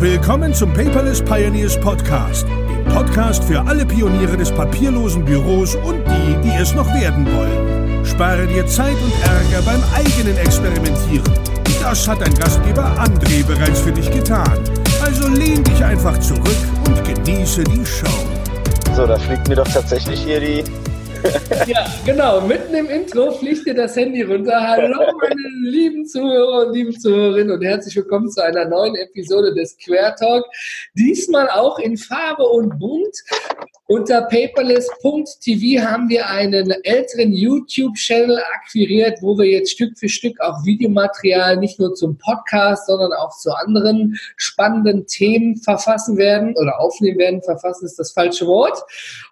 [0.00, 6.40] Willkommen zum Paperless Pioneers Podcast, dem Podcast für alle Pioniere des papierlosen Büros und die,
[6.42, 8.02] die es noch werden wollen.
[8.06, 11.30] Spare dir Zeit und Ärger beim eigenen Experimentieren.
[11.82, 14.58] Das hat dein Gastgeber André bereits für dich getan.
[15.04, 16.56] Also lehn dich einfach zurück
[16.86, 18.24] und genieße die Show.
[18.96, 20.64] So, da fliegt mir doch tatsächlich hier die
[21.66, 22.40] ja, genau.
[22.42, 24.60] Mitten im Intro fliegt dir das Handy runter.
[24.60, 29.76] Hallo, meine lieben Zuhörer und lieben Zuhörerinnen und herzlich willkommen zu einer neuen Episode des
[29.76, 30.44] Quer Talk.
[30.94, 33.16] Diesmal auch in Farbe und bunt.
[33.86, 40.64] Unter paperless.tv haben wir einen älteren YouTube-Channel akquiriert, wo wir jetzt Stück für Stück auch
[40.64, 47.18] Videomaterial nicht nur zum Podcast, sondern auch zu anderen spannenden Themen verfassen werden oder aufnehmen
[47.18, 47.42] werden.
[47.42, 48.78] Verfassen ist das falsche Wort.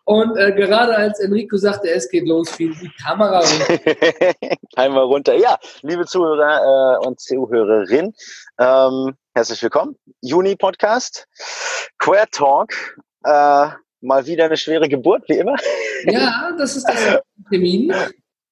[0.09, 4.35] Und äh, gerade als Enrico sagte, es geht los, fiel die Kamera runter.
[4.77, 5.35] Einmal runter.
[5.35, 8.15] Ja, liebe Zuhörer äh, und Zuhörerinnen,
[8.59, 9.97] ähm, herzlich willkommen.
[10.23, 11.27] Juni-Podcast,
[11.99, 12.73] Queer Talk.
[13.23, 13.69] Äh,
[14.01, 15.57] mal wieder eine schwere Geburt, wie immer.
[16.05, 17.93] Ja, das ist das Termin.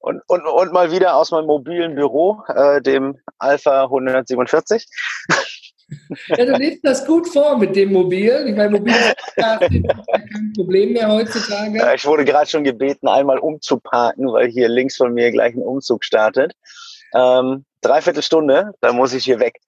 [0.00, 4.86] Und, und, und mal wieder aus meinem mobilen Büro, äh, dem Alpha 147.
[6.28, 8.44] Ja, du lebst das gut vor mit dem Mobil.
[8.48, 11.94] Ich meine, Mobil ist kein Problem mehr heutzutage.
[11.94, 16.04] Ich wurde gerade schon gebeten, einmal umzuparken, weil hier links von mir gleich ein Umzug
[16.04, 16.54] startet.
[17.14, 19.60] Ähm, dreiviertel Stunde, dann muss ich hier weg.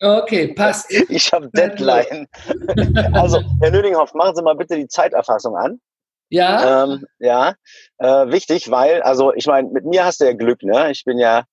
[0.00, 0.90] Okay, passt.
[1.08, 2.26] Ich habe Deadline.
[3.12, 5.80] Also, Herr Nödinghoff, machen Sie mal bitte die Zeiterfassung an.
[6.28, 6.84] Ja.
[6.84, 7.54] Ähm, ja,
[7.98, 10.90] äh, wichtig, weil, also ich meine, mit mir hast du ja Glück, ne?
[10.90, 11.44] Ich bin ja,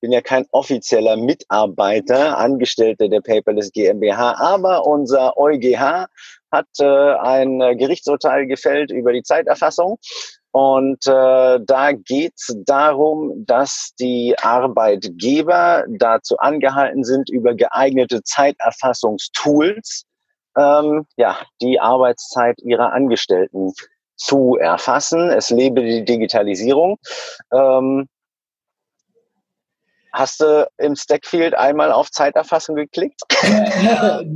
[0.00, 6.06] bin ja kein offizieller Mitarbeiter, Angestellter der Paperless GmbH, aber unser EuGH
[6.50, 9.98] hat äh, ein Gerichtsurteil gefällt über die Zeiterfassung
[10.50, 20.04] und äh, da geht es darum, dass die Arbeitgeber dazu angehalten sind, über geeignete Zeiterfassungstools
[20.56, 23.72] ähm, ja, die Arbeitszeit ihrer Angestellten
[24.16, 25.30] zu erfassen.
[25.30, 26.96] Es lebe die Digitalisierung.
[27.52, 28.08] Ähm,
[30.12, 33.20] Hast du im Stackfield einmal auf Zeiterfassung geklickt?
[33.42, 34.34] Nein,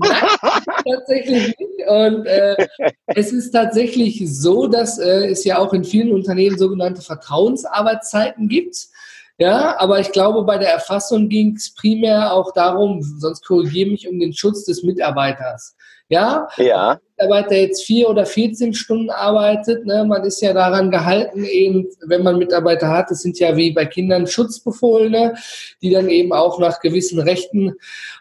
[0.86, 1.88] tatsächlich nicht.
[1.88, 2.56] Und äh,
[3.06, 8.88] es ist tatsächlich so, dass äh, es ja auch in vielen Unternehmen sogenannte Vertrauensarbeitszeiten gibt.
[9.38, 14.08] Ja, aber ich glaube, bei der Erfassung ging es primär auch darum, sonst korrigiere mich,
[14.08, 15.74] um den Schutz des Mitarbeiters.
[16.12, 17.00] Ja, ja.
[17.16, 22.22] Mitarbeiter jetzt vier oder 14 Stunden arbeitet, ne, man ist ja daran gehalten, eben, wenn
[22.22, 25.34] man Mitarbeiter hat, das sind ja wie bei Kindern Schutzbefohlene,
[25.80, 27.74] die dann eben auch nach gewissen Rechten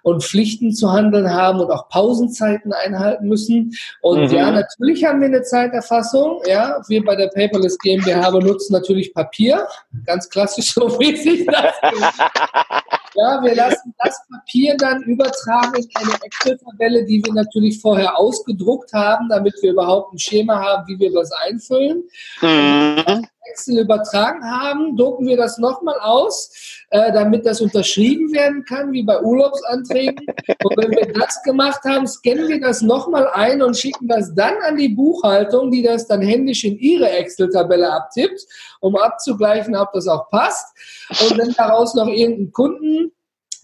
[0.04, 3.74] und Pflichten zu handeln haben und auch Pausenzeiten einhalten müssen.
[4.02, 4.38] Und mhm.
[4.38, 6.42] ja, natürlich haben wir eine Zeiterfassung.
[6.46, 9.68] Ja, wir bei der Paperless GmbH benutzen natürlich Papier,
[10.06, 11.74] ganz klassisch so wie sich das.
[13.16, 18.94] Ja, wir lassen das Papier dann übertragen in eine Excel-Tabelle, die wir natürlich vorher ausgedruckt
[18.94, 22.04] haben, damit wir überhaupt ein Schema haben, wie wir das einfüllen.
[22.42, 23.28] Mhm.
[23.52, 26.52] Excel übertragen haben, drucken wir das nochmal aus,
[26.90, 30.26] äh, damit das unterschrieben werden kann, wie bei Urlaubsanträgen.
[30.64, 34.54] Und wenn wir das gemacht haben, scannen wir das nochmal ein und schicken das dann
[34.68, 38.46] an die Buchhaltung, die das dann händisch in ihre Excel-Tabelle abtippt,
[38.80, 40.68] um abzugleichen, ob das auch passt.
[41.10, 43.12] Und wenn daraus noch irgendein Kunden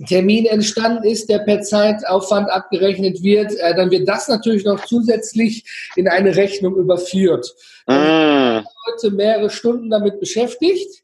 [0.06, 5.64] Termin entstanden ist, der per Zeitaufwand abgerechnet wird, äh, dann wird das natürlich noch zusätzlich
[5.96, 7.56] in eine Rechnung überführt.
[7.88, 8.66] Mm.
[8.86, 11.04] heute mehrere Stunden damit beschäftigt.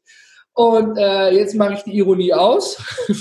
[0.52, 2.80] Und äh, jetzt mache ich die Ironie aus.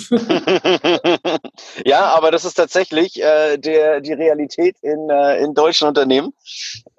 [1.85, 6.33] ja, aber das ist tatsächlich äh, der, die Realität in, äh, in deutschen Unternehmen.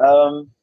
[0.01, 0.54] Ähm,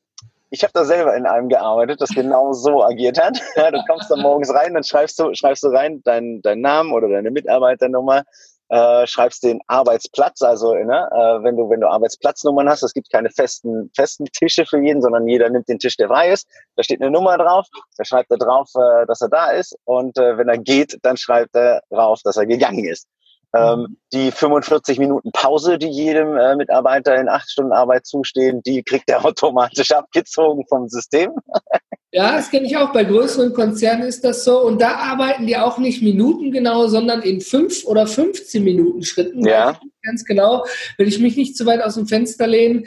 [0.52, 3.42] ich habe da selber in einem gearbeitet, das genau so agiert hat.
[3.56, 6.92] Ja, du kommst da morgens rein, dann schreibst du, schreibst du rein deinen dein Namen
[6.92, 8.24] oder deine Mitarbeiternummer,
[8.70, 13.12] äh, schreibst den Arbeitsplatz, also ne, äh, wenn du wenn du Arbeitsplatznummern hast, es gibt
[13.12, 16.48] keine festen festen Tische für jeden, sondern jeder nimmt den Tisch, der frei ist.
[16.76, 20.18] Da steht eine Nummer drauf, da schreibt er drauf, äh, dass er da ist und
[20.18, 23.08] äh, wenn er geht, dann schreibt er drauf, dass er gegangen ist.
[23.54, 23.98] Ähm, mhm.
[24.14, 29.10] die 45 Minuten Pause, die jedem äh, Mitarbeiter in acht Stunden Arbeit zustehen, die kriegt
[29.10, 31.32] er automatisch abgezogen vom System.
[32.14, 32.92] Ja, das kenne ich auch.
[32.92, 34.62] Bei größeren Konzernen ist das so.
[34.62, 39.46] Und da arbeiten die auch nicht minutengenau, sondern in fünf oder 15 Minuten Schritten.
[39.48, 39.80] Ja.
[40.04, 40.66] Ganz genau.
[40.98, 42.86] Will ich mich nicht zu weit aus dem Fenster lehnen.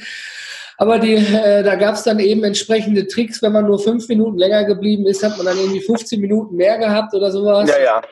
[0.77, 3.43] Aber die, äh, da gab es dann eben entsprechende Tricks.
[3.43, 6.79] Wenn man nur fünf Minuten länger geblieben ist, hat man dann irgendwie 15 Minuten mehr
[6.79, 7.69] gehabt oder sowas.
[7.69, 8.03] Ja, ja.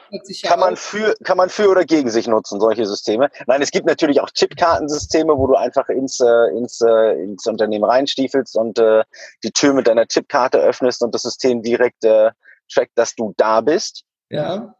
[0.45, 3.31] Kann man, für, kann man für oder gegen sich nutzen, solche Systeme.
[3.47, 7.85] Nein, es gibt natürlich auch Chipkartensysteme, wo du einfach ins, äh, ins, äh, ins Unternehmen
[7.85, 9.03] reinstiefelst und äh,
[9.43, 12.31] die Tür mit deiner Chipkarte öffnest und das System direkt äh,
[12.73, 14.05] trackt, dass du da bist.
[14.31, 14.75] Ja.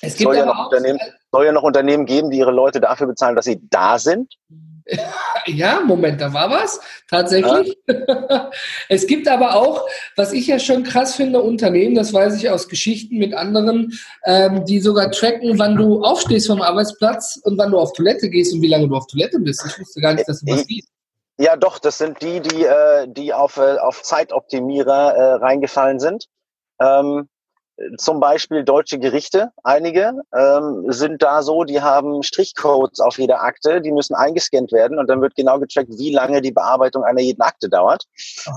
[0.00, 1.00] Es gibt soll, ja noch Unternehmen,
[1.32, 4.34] soll ja noch Unternehmen geben, die ihre Leute dafür bezahlen, dass sie da sind.
[5.46, 6.80] Ja, Moment, da war was.
[7.08, 7.78] Tatsächlich.
[7.86, 8.50] Ja.
[8.88, 9.86] es gibt aber auch,
[10.16, 13.92] was ich ja schon krass finde, Unternehmen, das weiß ich aus Geschichten mit anderen,
[14.24, 18.54] ähm, die sogar tracken, wann du aufstehst vom Arbeitsplatz und wann du auf Toilette gehst
[18.54, 19.64] und wie lange du auf Toilette bist.
[19.66, 20.84] Ich wusste gar nicht, dass du was geht.
[21.38, 26.26] Ja, doch, das sind die, die, äh, die auf, äh, auf Zeitoptimierer äh, reingefallen sind.
[26.80, 27.28] Ähm,
[27.98, 33.80] zum Beispiel deutsche Gerichte, einige ähm, sind da so, die haben Strichcodes auf jeder Akte,
[33.80, 37.42] die müssen eingescannt werden und dann wird genau gecheckt, wie lange die Bearbeitung einer jeden
[37.42, 38.04] Akte dauert.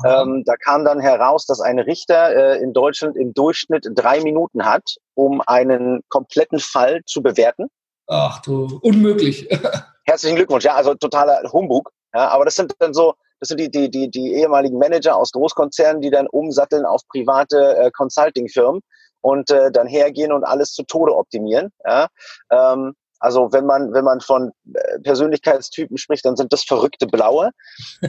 [0.06, 4.66] Ähm, da kam dann heraus, dass ein Richter äh, in Deutschland im Durchschnitt drei Minuten
[4.66, 7.68] hat, um einen kompletten Fall zu bewerten.
[8.08, 9.50] Ach du, unmöglich.
[10.06, 11.92] Herzlichen Glückwunsch, ja, also totaler Humbug.
[12.14, 15.32] Ja, aber das sind dann so, das sind die, die, die, die ehemaligen Manager aus
[15.32, 18.82] Großkonzernen, die dann umsatteln auf private äh, Consulting-Firmen
[19.22, 21.72] und äh, dann hergehen und alles zu Tode optimieren.
[21.86, 22.08] Ja?
[22.52, 27.52] Ähm, also wenn man, wenn man von äh, Persönlichkeitstypen spricht, dann sind das verrückte Blaue.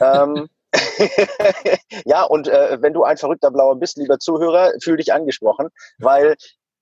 [0.01, 0.47] ähm,
[2.05, 5.67] ja, und äh, wenn du ein verrückter Blauer bist, lieber Zuhörer, fühl dich angesprochen,
[5.99, 6.35] weil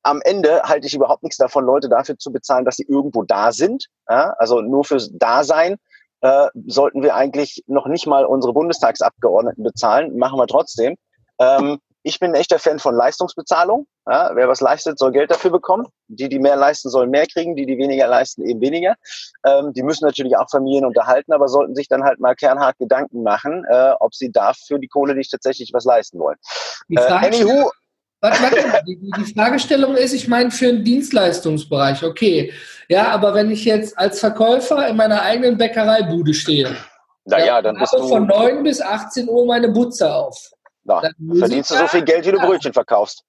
[0.03, 3.51] am Ende halte ich überhaupt nichts davon, Leute dafür zu bezahlen, dass sie irgendwo da
[3.51, 3.87] sind.
[4.07, 4.35] Ja?
[4.37, 5.77] Also nur fürs Dasein
[6.21, 10.95] äh, sollten wir eigentlich noch nicht mal unsere Bundestagsabgeordneten bezahlen, machen wir trotzdem.
[11.39, 13.85] Ähm, ich bin ein echter Fan von Leistungsbezahlung.
[14.07, 15.85] Ja, wer was leistet, soll Geld dafür bekommen.
[16.07, 17.55] Die, die mehr leisten, sollen mehr kriegen.
[17.55, 18.95] Die, die weniger leisten, eben weniger.
[19.45, 23.21] Ähm, die müssen natürlich auch Familien unterhalten, aber sollten sich dann halt mal kernhart Gedanken
[23.21, 26.37] machen, äh, ob sie dafür die Kohle nicht tatsächlich was leisten wollen.
[26.89, 27.69] Äh, anywho,
[28.85, 32.53] die, die Fragestellung ist, ich meine, für einen Dienstleistungsbereich, okay.
[32.89, 36.75] Ja, aber wenn ich jetzt als Verkäufer in meiner eigenen Bäckereibude stehe,
[37.25, 40.51] naja, dann, dann bist du von 9 bis 18 Uhr meine Butze auf.
[40.83, 41.01] Na,
[41.37, 43.23] verdienst du so viel Geld, wie du Brötchen verkaufst.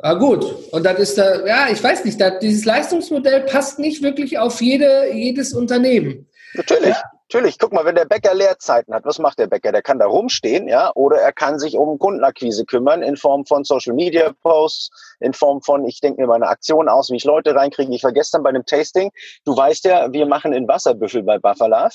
[0.00, 0.44] Ah, gut.
[0.70, 4.60] Und das ist da, ja, ich weiß nicht, das, dieses Leistungsmodell passt nicht wirklich auf
[4.60, 6.28] jede, jedes Unternehmen.
[6.54, 6.90] Natürlich.
[6.90, 7.02] Ja?
[7.30, 9.70] Natürlich, guck mal, wenn der Bäcker Leerzeiten hat, was macht der Bäcker?
[9.70, 13.64] Der kann da rumstehen, ja, oder er kann sich um Kundenakquise kümmern in Form von
[13.64, 17.54] Social Media Posts, in Form von, ich denke mir meine Aktion aus, wie ich Leute
[17.54, 17.94] reinkriege.
[17.94, 19.10] Ich war gestern bei einem Tasting.
[19.44, 21.88] Du weißt ja, wir machen in Wasserbüffel bei Buffalo.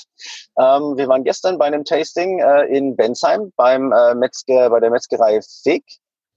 [0.56, 4.90] Ähm, wir waren gestern bei einem Tasting äh, in Bensheim beim äh, Metzger, bei der
[4.90, 5.84] Metzgerei Fick.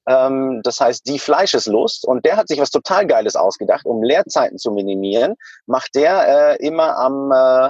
[0.08, 2.04] Ähm, das heißt, die Fleischeslust.
[2.04, 5.36] Und der hat sich was total Geiles ausgedacht, um Leerzeiten zu minimieren.
[5.68, 7.70] Macht der äh, immer am äh,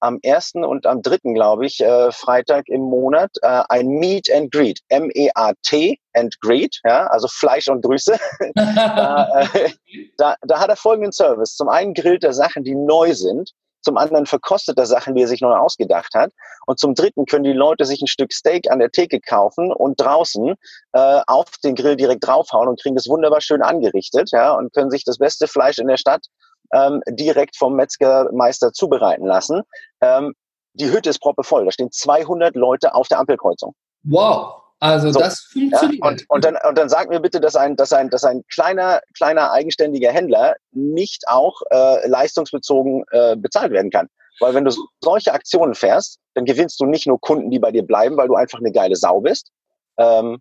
[0.00, 4.52] am ersten und am dritten, glaube ich, äh, Freitag im Monat äh, ein Meet and
[4.52, 8.18] Greet, M-E-A-T and Greet, ja, also Fleisch und Grüße.
[8.54, 9.70] da, äh,
[10.18, 11.56] da, da hat er folgenden Service.
[11.56, 13.52] Zum einen grillt er Sachen, die neu sind.
[13.82, 16.32] Zum anderen verkostet er Sachen, die er sich neu ausgedacht hat.
[16.66, 20.00] Und zum dritten können die Leute sich ein Stück Steak an der Theke kaufen und
[20.00, 20.54] draußen
[20.92, 24.90] äh, auf den Grill direkt draufhauen und kriegen das wunderbar schön angerichtet, ja, und können
[24.90, 26.26] sich das beste Fleisch in der Stadt
[26.72, 29.62] ähm, direkt vom Metzgermeister zubereiten lassen.
[30.00, 30.34] Ähm,
[30.74, 31.64] die Hütte ist proppevoll.
[31.64, 33.74] Da stehen 200 Leute auf der Ampelkreuzung.
[34.02, 34.60] Wow.
[34.80, 36.04] Also so, das funktioniert.
[36.04, 38.42] Ja, und, und, dann, und dann sag mir bitte, dass ein, dass ein, dass ein
[38.52, 44.08] kleiner, kleiner eigenständiger Händler nicht auch äh, leistungsbezogen äh, bezahlt werden kann.
[44.40, 47.84] Weil wenn du solche Aktionen fährst, dann gewinnst du nicht nur Kunden, die bei dir
[47.84, 49.50] bleiben, weil du einfach eine geile Sau bist.
[49.96, 50.40] Ähm,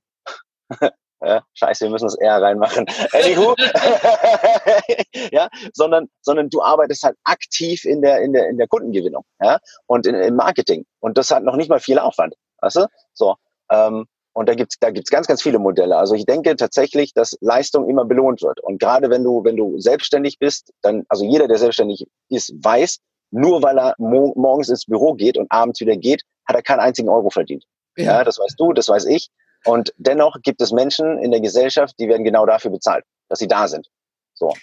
[1.24, 2.86] äh, scheiße, wir müssen das eher reinmachen.
[3.12, 3.56] Anywho,
[5.32, 9.60] ja, sondern, sondern du arbeitest halt aktiv in der, in der, in der Kundengewinnung, ja,
[9.88, 10.86] und in, im Marketing.
[11.00, 12.88] Und das hat noch nicht mal viel Aufwand, weißt du?
[13.14, 13.36] So,
[13.72, 15.96] ähm, und da gibt's da gibt's ganz, ganz viele Modelle.
[15.96, 18.60] Also ich denke tatsächlich, dass Leistung immer belohnt wird.
[18.62, 23.00] Und gerade wenn du, wenn du selbstständig bist, dann, also jeder, der selbstständig ist, weiß,
[23.30, 26.80] nur weil er mo morgens ins Büro geht und abends wieder geht, hat er keinen
[26.80, 27.64] einzigen Euro verdient.
[27.96, 28.06] Ja.
[28.06, 29.30] ja, das weißt du, das weiß ich.
[29.66, 33.48] Und dennoch gibt es Menschen in der Gesellschaft, die werden genau dafür bezahlt, dass sie
[33.48, 33.88] da sind.
[34.34, 34.54] So.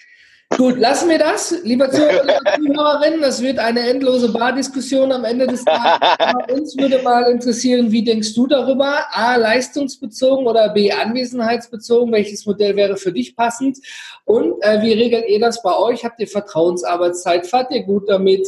[0.57, 3.21] Gut, lassen wir das, lieber Zuhörer, Zuhörerinnen.
[3.21, 6.09] Das wird eine endlose Bardiskussion am Ende des Tages.
[6.19, 9.05] Aber uns würde mal interessieren, wie denkst du darüber?
[9.11, 12.11] A, leistungsbezogen oder B, anwesenheitsbezogen?
[12.11, 13.77] Welches Modell wäre für dich passend?
[14.25, 16.03] Und äh, wie regelt ihr das bei euch?
[16.03, 17.47] Habt ihr Vertrauensarbeitszeit?
[17.47, 18.47] Fahrt ihr gut damit?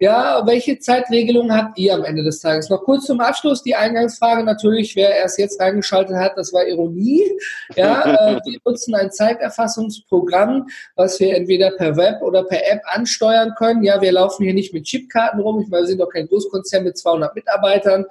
[0.00, 2.68] Ja, welche Zeitregelung habt ihr am Ende des Tages?
[2.68, 7.22] Noch kurz zum Abschluss die Eingangsfrage natürlich, wer erst jetzt reingeschaltet hat, das war Ironie.
[7.76, 13.52] Ja, äh, wir nutzen ein Zeiterfassungsprogramm, was wir entweder per Web oder per App ansteuern
[13.56, 13.82] können.
[13.82, 15.60] Ja, wir laufen hier nicht mit Chipkarten rum.
[15.60, 18.06] Ich meine, wir sind doch kein Großkonzern mit 200 Mitarbeitern.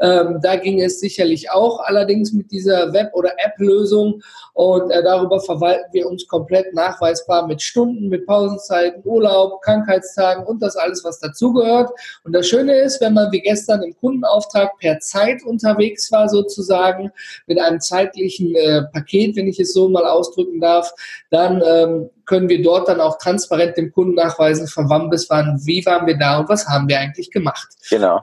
[0.00, 4.22] Ähm, da ging es sicherlich auch, allerdings mit dieser Web- oder App-Lösung.
[4.54, 10.62] Und äh, darüber verwalten wir uns komplett nachweisbar mit Stunden, mit Pausenzeiten, Urlaub, Krankheitstagen und
[10.62, 11.90] das alles, was dazugehört.
[12.24, 17.12] Und das Schöne ist, wenn man wie gestern im Kundenauftrag per Zeit unterwegs war, sozusagen,
[17.46, 20.92] mit einem zeitlichen äh, Paket, wenn ich es so mal ausdrücken darf,
[21.30, 25.60] dann ähm, können wir dort dann auch transparent dem Kunden nachweisen, von wann bis wann,
[25.64, 27.68] wie waren wir da und was haben wir eigentlich gemacht.
[27.90, 28.20] Genau.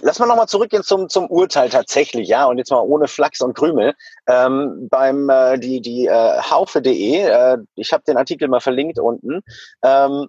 [0.00, 3.54] Lass mal nochmal zurückgehen zum, zum Urteil tatsächlich, ja, und jetzt mal ohne Flachs und
[3.54, 3.92] Krümel.
[4.26, 9.42] Ähm, beim äh, die, die äh, Haufe.de, äh, ich habe den Artikel mal verlinkt unten,
[9.82, 10.28] ähm,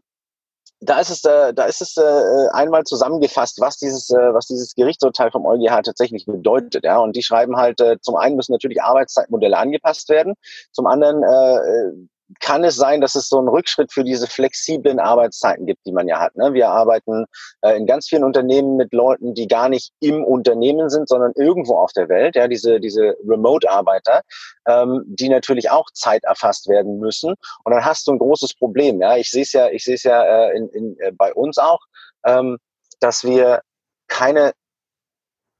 [0.82, 4.76] da ist es, äh, da ist es äh, einmal zusammengefasst, was dieses, äh, was dieses
[4.76, 6.84] Gerichtsurteil vom EuGH tatsächlich bedeutet.
[6.84, 10.34] Ja, und die schreiben halt, äh, zum einen müssen natürlich Arbeitszeitmodelle angepasst werden,
[10.74, 12.08] zum anderen äh,
[12.40, 16.08] kann es sein, dass es so einen Rückschritt für diese flexiblen Arbeitszeiten gibt, die man
[16.08, 16.36] ja hat.
[16.36, 16.54] Ne?
[16.54, 17.26] Wir arbeiten
[17.62, 21.78] äh, in ganz vielen Unternehmen mit Leuten, die gar nicht im Unternehmen sind, sondern irgendwo
[21.78, 22.36] auf der Welt.
[22.36, 24.22] Ja, diese diese Remote-Arbeiter,
[24.68, 27.36] ähm, die natürlich auch Zeit erfasst werden müssen.
[27.64, 29.02] Und dann hast du ein großes Problem.
[29.02, 31.58] Ja, ich sehe es ja, ich sehe es ja äh, in, in, äh, bei uns
[31.58, 31.80] auch,
[32.26, 32.58] ähm,
[33.00, 33.62] dass wir
[34.08, 34.54] keine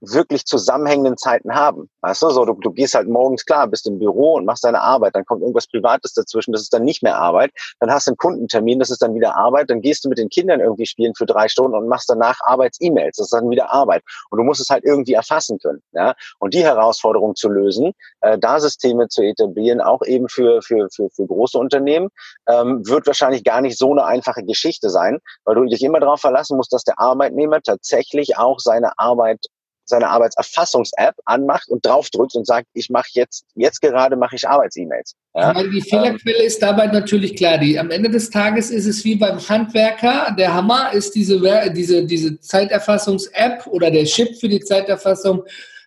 [0.02, 1.90] wirklich zusammenhängenden Zeiten haben.
[2.02, 4.82] Weißt du, so du, du gehst halt morgens klar, bist im Büro und machst deine
[4.82, 8.12] Arbeit, dann kommt irgendwas Privates dazwischen, das ist dann nicht mehr Arbeit, dann hast du
[8.12, 11.14] einen Kundentermin, das ist dann wieder Arbeit, dann gehst du mit den Kindern irgendwie spielen
[11.16, 14.04] für drei Stunden und machst danach Arbeits-E-Mails, das ist dann wieder Arbeit.
[14.30, 15.82] Und du musst es halt irgendwie erfassen können.
[15.92, 16.14] Ja?
[16.40, 21.10] Und die Herausforderung zu lösen, äh, da Systeme zu etablieren, auch eben für, für, für,
[21.10, 22.10] für große Unternehmen,
[22.48, 26.22] ähm, wird wahrscheinlich gar nicht so eine einfache Geschichte sein, weil du dich immer darauf
[26.22, 29.46] verlassen musst, dass der Arbeitnehmer tatsächlich auch seine Arbeit
[29.86, 35.16] seine Arbeitserfassungs-App anmacht und draufdrückt und sagt, ich mache jetzt, jetzt gerade mache ich Arbeits-E-Mails.
[35.34, 35.54] Ja?
[35.54, 37.58] Die Fehlerquelle ähm, ist dabei natürlich klar.
[37.58, 40.36] Die, am Ende des Tages ist es wie beim Handwerker.
[40.38, 41.40] Der Hammer ist diese,
[41.72, 45.44] diese, diese Zeiterfassungs-App oder der Chip für die Zeiterfassung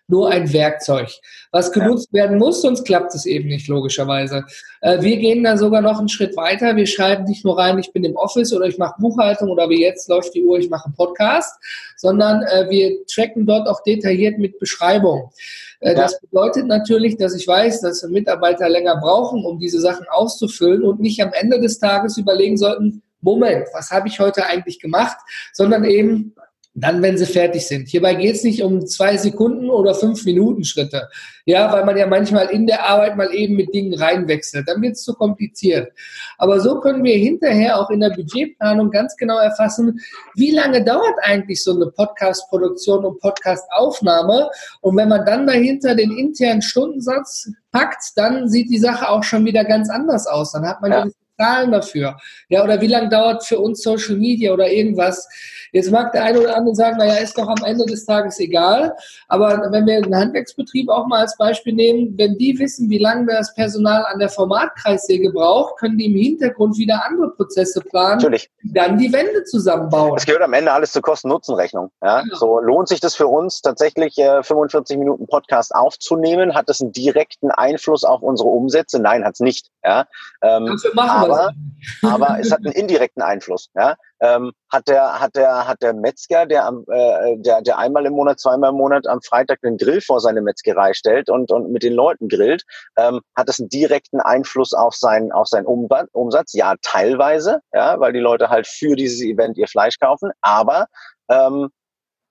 [0.09, 1.09] nur ein Werkzeug,
[1.51, 2.23] was genutzt ja.
[2.23, 4.43] werden muss, sonst klappt es eben nicht, logischerweise.
[4.81, 6.75] Äh, wir gehen da sogar noch einen Schritt weiter.
[6.75, 9.81] Wir schreiben nicht nur rein, ich bin im Office oder ich mache Buchhaltung oder wie
[9.81, 11.55] jetzt läuft die Uhr, ich mache einen Podcast,
[11.95, 15.31] sondern äh, wir tracken dort auch detailliert mit Beschreibung.
[15.79, 15.95] Äh, ja.
[15.95, 20.99] Das bedeutet natürlich, dass ich weiß, dass Mitarbeiter länger brauchen, um diese Sachen auszufüllen und
[20.99, 25.17] nicht am Ende des Tages überlegen sollten, Moment, was habe ich heute eigentlich gemacht,
[25.51, 26.33] sondern eben
[26.75, 27.87] dann, wenn sie fertig sind.
[27.87, 31.09] Hierbei geht es nicht um zwei Sekunden oder fünf Minuten Schritte.
[31.45, 34.67] Ja, weil man ja manchmal in der Arbeit mal eben mit Dingen reinwechselt.
[34.67, 35.91] Dann wird es zu kompliziert.
[36.37, 39.99] Aber so können wir hinterher auch in der Budgetplanung ganz genau erfassen,
[40.35, 44.49] wie lange dauert eigentlich so eine Podcast-Produktion und Podcast-Aufnahme.
[44.81, 49.43] Und wenn man dann dahinter den internen Stundensatz packt, dann sieht die Sache auch schon
[49.45, 50.51] wieder ganz anders aus.
[50.51, 51.07] Dann hat man ja.
[51.39, 52.17] Zahlen dafür.
[52.49, 55.27] Ja, oder wie lange dauert für uns Social Media oder irgendwas?
[55.71, 58.95] Jetzt mag der eine oder andere sagen, naja, ist doch am Ende des Tages egal.
[59.27, 63.27] Aber wenn wir einen Handwerksbetrieb auch mal als Beispiel nehmen, wenn die wissen, wie lange
[63.27, 68.49] das Personal an der Formatkreissäge braucht, können die im Hintergrund wieder andere Prozesse planen, Natürlich.
[68.63, 70.17] dann die Wände zusammenbauen.
[70.17, 71.91] Es gehört am Ende alles zur Kosten-Nutzen-Rechnung.
[72.01, 72.21] Ja?
[72.21, 72.35] Genau.
[72.35, 76.55] So lohnt sich das für uns tatsächlich äh, 45 Minuten Podcast aufzunehmen?
[76.55, 78.99] Hat das einen direkten Einfluss auf unsere Umsätze?
[78.99, 79.69] Nein, hat es nicht.
[79.83, 80.05] Ja?
[80.41, 81.53] Ähm, aber,
[82.01, 83.69] aber es hat einen indirekten Einfluss.
[83.75, 83.95] Ja?
[84.21, 88.13] ähm, hat der hat der hat der Metzger, der am äh, der der einmal im
[88.13, 91.83] Monat, zweimal im Monat am Freitag den Grill vor seine Metzgerei stellt und und mit
[91.83, 92.63] den Leuten grillt,
[92.97, 96.53] ähm, hat das einen direkten Einfluss auf seinen auf seinen Umsatz?
[96.53, 100.87] Ja, teilweise, ja, weil die Leute halt für dieses Event ihr Fleisch kaufen, aber
[101.29, 101.69] ähm,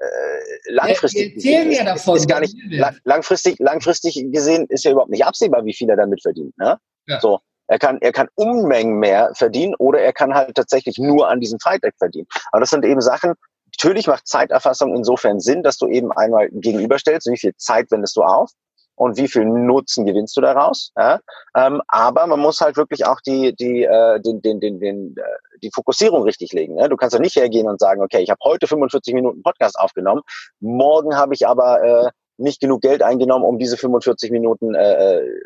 [0.01, 2.57] äh, langfristig ja, ja davon, ist, ist gar nicht
[3.05, 6.57] langfristig langfristig gesehen ist ja überhaupt nicht absehbar, wie viel er damit verdient.
[6.59, 6.79] Ne?
[7.09, 7.21] Ja.
[7.21, 11.39] So er kann, er kann Unmengen mehr verdienen oder er kann halt tatsächlich nur an
[11.39, 12.27] diesem Freitag verdienen.
[12.51, 13.35] Aber das sind eben Sachen,
[13.77, 18.23] natürlich macht Zeiterfassung insofern Sinn, dass du eben einmal gegenüberstellst, wie viel Zeit wendest du
[18.23, 18.51] auf
[18.97, 20.93] und wie viel Nutzen gewinnst du daraus.
[20.97, 21.21] Ja?
[21.55, 25.59] Ähm, aber man muss halt wirklich auch die, die, äh, den, den, den, den, äh,
[25.63, 26.77] die Fokussierung richtig legen.
[26.77, 26.89] Ne?
[26.89, 30.23] Du kannst ja nicht hergehen und sagen, okay, ich habe heute 45 Minuten Podcast aufgenommen,
[30.59, 35.41] morgen habe ich aber äh, nicht genug Geld eingenommen, um diese 45 Minuten äh, äh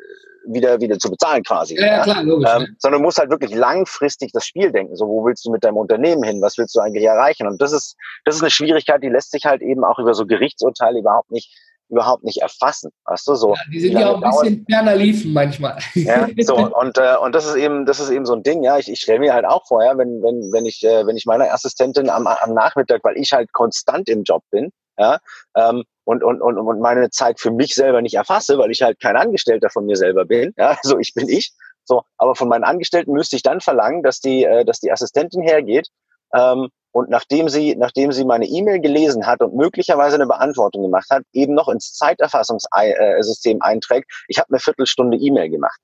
[0.46, 1.76] wieder, wieder zu bezahlen quasi.
[1.76, 2.48] Ja, ja klar, logisch.
[2.54, 4.96] Ähm, sondern du musst halt wirklich langfristig das Spiel denken.
[4.96, 6.42] So, wo willst du mit deinem Unternehmen hin?
[6.42, 7.46] Was willst du eigentlich erreichen?
[7.46, 10.26] Und das ist, das ist eine Schwierigkeit, die lässt sich halt eben auch über so
[10.26, 11.52] Gerichtsurteile überhaupt nicht
[11.92, 13.54] überhaupt nicht erfassen, weißt du so.
[13.54, 15.78] Ja, die sind ja auch ein bisschen ferner liefen manchmal.
[15.94, 18.78] Ja, so und äh, und das ist eben das ist eben so ein Ding, ja.
[18.78, 21.52] Ich, ich stelle mir halt auch vorher, wenn wenn wenn ich äh, wenn ich meiner
[21.52, 25.18] Assistentin am, am Nachmittag, weil ich halt konstant im Job bin, ja,
[25.54, 29.00] ähm, und, und, und, und meine Zeit für mich selber nicht erfasse, weil ich halt
[29.00, 30.52] kein Angestellter von mir selber bin.
[30.56, 31.52] Ja, so ich bin ich.
[31.84, 35.42] So, aber von meinen Angestellten müsste ich dann verlangen, dass die, äh, dass die Assistentin
[35.42, 35.88] hergeht
[36.34, 41.08] Ähm, und nachdem sie, nachdem sie meine E-Mail gelesen hat und möglicherweise eine Beantwortung gemacht
[41.10, 45.80] hat, eben noch ins Zeiterfassungssystem einträgt, ich habe eine Viertelstunde E-Mail gemacht.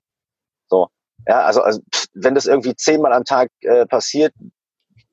[0.69, 0.89] So.
[1.27, 1.81] Ja, also, also
[2.15, 4.35] wenn das irgendwie zehnmal am Tag äh, passiert,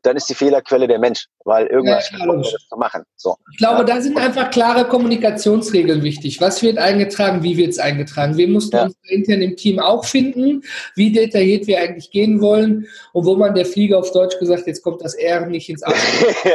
[0.03, 3.03] dann ist die Fehlerquelle der Mensch, weil irgendwas ja, zu machen.
[3.15, 3.35] So.
[3.51, 3.83] Ich glaube, ja.
[3.83, 6.41] da sind einfach klare Kommunikationsregeln wichtig.
[6.41, 8.35] Was wird eingetragen, wie wird es eingetragen?
[8.35, 8.83] Wir mussten ja.
[8.85, 10.63] uns intern im Team auch finden,
[10.95, 14.81] wie detailliert wir eigentlich gehen wollen und wo man der Flieger auf Deutsch gesagt, jetzt
[14.81, 15.95] kommt das R nicht ins Auge,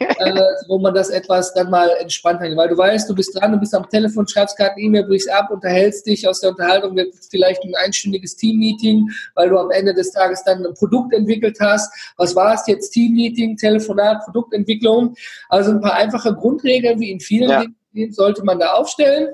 [0.00, 2.56] äh, wo man das etwas dann mal entspannt hat.
[2.56, 5.30] Weil du weißt, du bist dran, du bist am Telefon, schreibst gerade eine E-Mail, brichst
[5.30, 9.94] ab, unterhältst dich, aus der Unterhaltung wird vielleicht ein einstündiges Team-Meeting, weil du am Ende
[9.94, 11.92] des Tages dann ein Produkt entwickelt hast.
[12.16, 15.14] Was war es jetzt Team-Meeting, Telefonat, Produktentwicklung.
[15.48, 17.64] Also ein paar einfache Grundregeln, wie in vielen ja.
[17.94, 19.28] Dingen sollte man da aufstellen.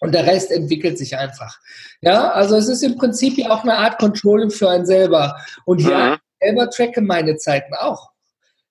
[0.00, 1.58] Und der Rest entwickelt sich einfach.
[2.02, 5.36] Ja, also es ist im Prinzip ja auch eine Art Controlling für einen selber.
[5.64, 6.14] Und ja, mhm.
[6.14, 8.10] ich selber tracke meine Zeiten auch.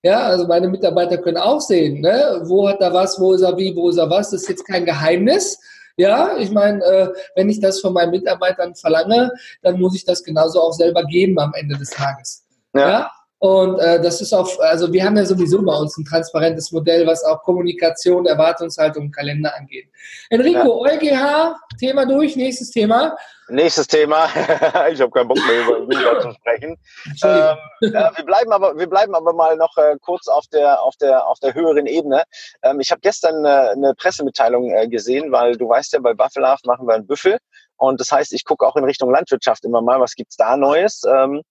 [0.02, 2.40] Ja, also meine Mitarbeiter können auch sehen, ne?
[2.44, 4.30] wo hat er was, wo ist er wie, wo ist er was.
[4.30, 5.58] Das ist jetzt kein Geheimnis.
[5.96, 10.22] Ja, ich meine, äh, wenn ich das von meinen Mitarbeitern verlange, dann muss ich das
[10.22, 12.46] genauso auch selber geben am Ende des Tages.
[12.74, 12.88] Ja.
[12.88, 13.10] ja?
[13.38, 17.06] Und äh, das ist auch, also wir haben ja sowieso bei uns ein transparentes Modell,
[17.06, 19.88] was auch Kommunikation, Erwartungshaltung und Kalender angeht.
[20.30, 20.92] Enrico, ja.
[20.92, 23.14] EuGH, Thema durch, nächstes Thema.
[23.48, 24.24] Nächstes Thema.
[24.90, 26.78] ich habe keinen Bock mehr über Jugendwort zu sprechen.
[27.22, 27.56] Ähm,
[27.92, 31.26] äh, wir bleiben aber, wir bleiben aber mal noch äh, kurz auf der, auf der,
[31.26, 32.22] auf der höheren Ebene.
[32.62, 36.56] Ähm, ich habe gestern äh, eine Pressemitteilung äh, gesehen, weil du weißt ja, bei Buffalo
[36.64, 37.36] machen wir einen Büffel.
[37.76, 41.02] Und das heißt, ich gucke auch in Richtung Landwirtschaft immer mal, was gibt's da Neues.
[41.06, 41.42] Ähm,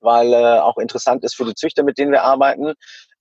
[0.00, 2.74] weil äh, auch interessant ist für die Züchter, mit denen wir arbeiten,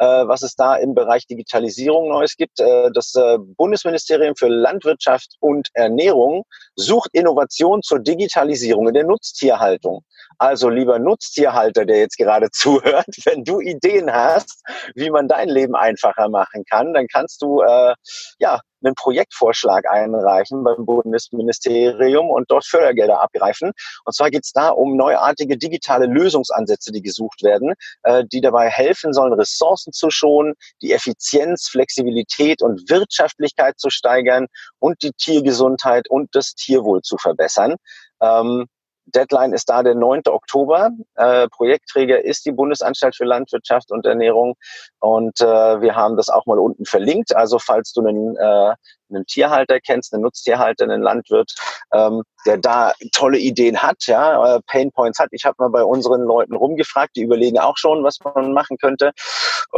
[0.06, 2.60] was es da im Bereich Digitalisierung Neues gibt.
[2.60, 6.44] Äh, das äh, Bundesministerium für Landwirtschaft und Ernährung
[6.76, 10.04] sucht Innovation zur Digitalisierung in der Nutztierhaltung.
[10.38, 14.62] Also lieber Nutztierhalter, der jetzt gerade zuhört, wenn du Ideen hast,
[14.96, 17.94] wie man dein Leben einfacher machen kann, dann kannst du äh,
[18.40, 23.72] ja einen Projektvorschlag einreichen beim Bundesministerium und dort Fördergelder abgreifen.
[24.06, 28.70] Und zwar geht es da um neuartige digitale Lösungsansätze, die gesucht werden, äh, die dabei
[28.70, 34.48] helfen sollen, Ressourcen zu schonen, die Effizienz, Flexibilität und Wirtschaftlichkeit zu steigern
[34.80, 37.76] und die Tiergesundheit und das Tierwohl zu verbessern.
[38.22, 38.66] Ähm,
[39.14, 40.22] Deadline ist da der 9.
[40.28, 40.92] Oktober.
[41.16, 44.56] Äh, Projektträger ist die Bundesanstalt für Landwirtschaft und Ernährung
[45.00, 45.46] und äh,
[45.82, 47.36] wir haben das auch mal unten verlinkt.
[47.36, 48.74] Also falls du einen, äh,
[49.10, 51.54] einen Tierhalter kennst, einen Nutztierhalter, einen Landwirt,
[51.94, 55.30] ähm, der da tolle Ideen hat, ja, äh, Painpoints hat.
[55.32, 59.12] Ich habe mal bei unseren Leuten rumgefragt, die überlegen auch schon, was man machen könnte.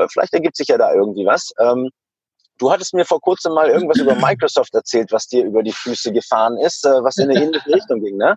[0.09, 1.51] Vielleicht ergibt sich ja da irgendwie was.
[1.59, 1.89] Ähm,
[2.61, 6.13] Du hattest mir vor kurzem mal irgendwas über Microsoft erzählt, was dir über die Füße
[6.13, 8.35] gefahren ist, äh, was in eine ähnliche Richtung ging, ne?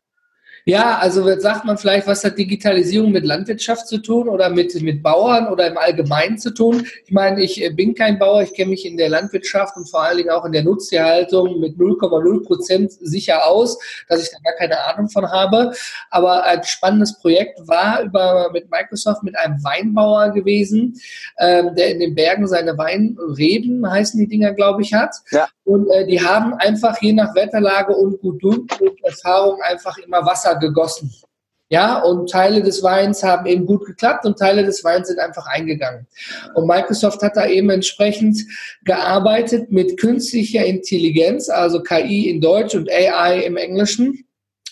[0.66, 5.03] Ja, also sagt man vielleicht, was hat Digitalisierung mit Landwirtschaft zu tun oder mit, mit
[5.03, 6.87] Bauern oder im Allgemeinen zu tun?
[7.05, 10.03] Ich meine, ich äh, bin kein Bauer, ich kenne mich in der Landwirtschaft und vor
[10.03, 14.55] allen Dingen auch in der Nutztierhaltung mit 0,0 Prozent sicher aus, dass ich da gar
[14.55, 15.72] keine Ahnung von habe.
[16.09, 20.98] Aber ein spannendes Projekt war über, mit Microsoft mit einem Weinbauer gewesen,
[21.40, 25.14] ähm, der in den Bergen seine Weinreben, heißen die Dinger, glaube ich, hat.
[25.31, 25.46] Ja.
[25.64, 28.70] Und äh, die haben einfach je nach Wetterlage und gut und
[29.03, 31.12] Erfahrung einfach immer Wasser gegossen.
[31.70, 35.46] Ja, und Teile des Weins haben eben gut geklappt und Teile des Weins sind einfach
[35.46, 36.07] eingegangen.
[36.55, 38.38] Und Microsoft hat da eben entsprechend
[38.85, 44.23] gearbeitet mit künstlicher Intelligenz, also KI in Deutsch und AI im Englischen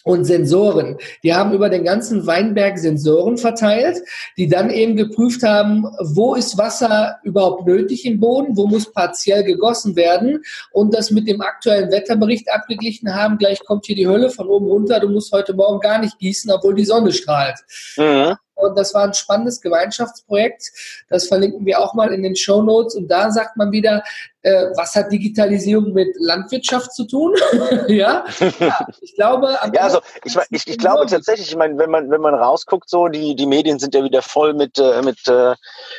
[0.05, 0.97] und Sensoren.
[1.23, 3.99] Die haben über den ganzen Weinberg Sensoren verteilt,
[4.37, 9.45] die dann eben geprüft haben, wo ist Wasser überhaupt nötig im Boden, wo muss partiell
[9.45, 13.39] gegossen werden und das mit dem aktuellen Wetterbericht abgeglichen haben.
[13.39, 16.51] Gleich kommt hier die Hölle von oben runter, du musst heute Morgen gar nicht gießen,
[16.51, 17.59] obwohl die Sonne strahlt.
[17.97, 18.37] Mhm.
[18.63, 20.71] Und das war ein spannendes Gemeinschaftsprojekt.
[21.09, 22.95] Das verlinken wir auch mal in den Show Notes.
[22.95, 24.03] Und da sagt man wieder,
[24.43, 27.35] äh, was hat Digitalisierung mit Landwirtschaft zu tun?
[27.89, 28.25] ja?
[28.59, 29.57] ja, ich glaube.
[29.73, 33.09] Ja, also ich, ich, ich glaube tatsächlich, ich meine, wenn man wenn man rausguckt, so
[33.09, 35.55] die die Medien sind ja wieder voll mit äh, mit äh,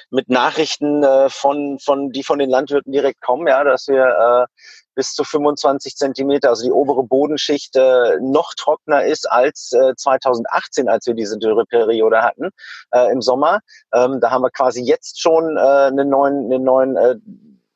[0.09, 4.45] mit Nachrichten äh, von von die von den Landwirten direkt kommen, ja, dass wir äh,
[4.95, 10.89] bis zu 25 Zentimeter, also die obere Bodenschicht äh, noch trockener ist als äh, 2018,
[10.89, 12.49] als wir diese Dürreperiode hatten
[12.91, 13.59] äh, im Sommer.
[13.93, 17.15] Ähm, da haben wir quasi jetzt schon äh, einen neuen, einen neuen äh,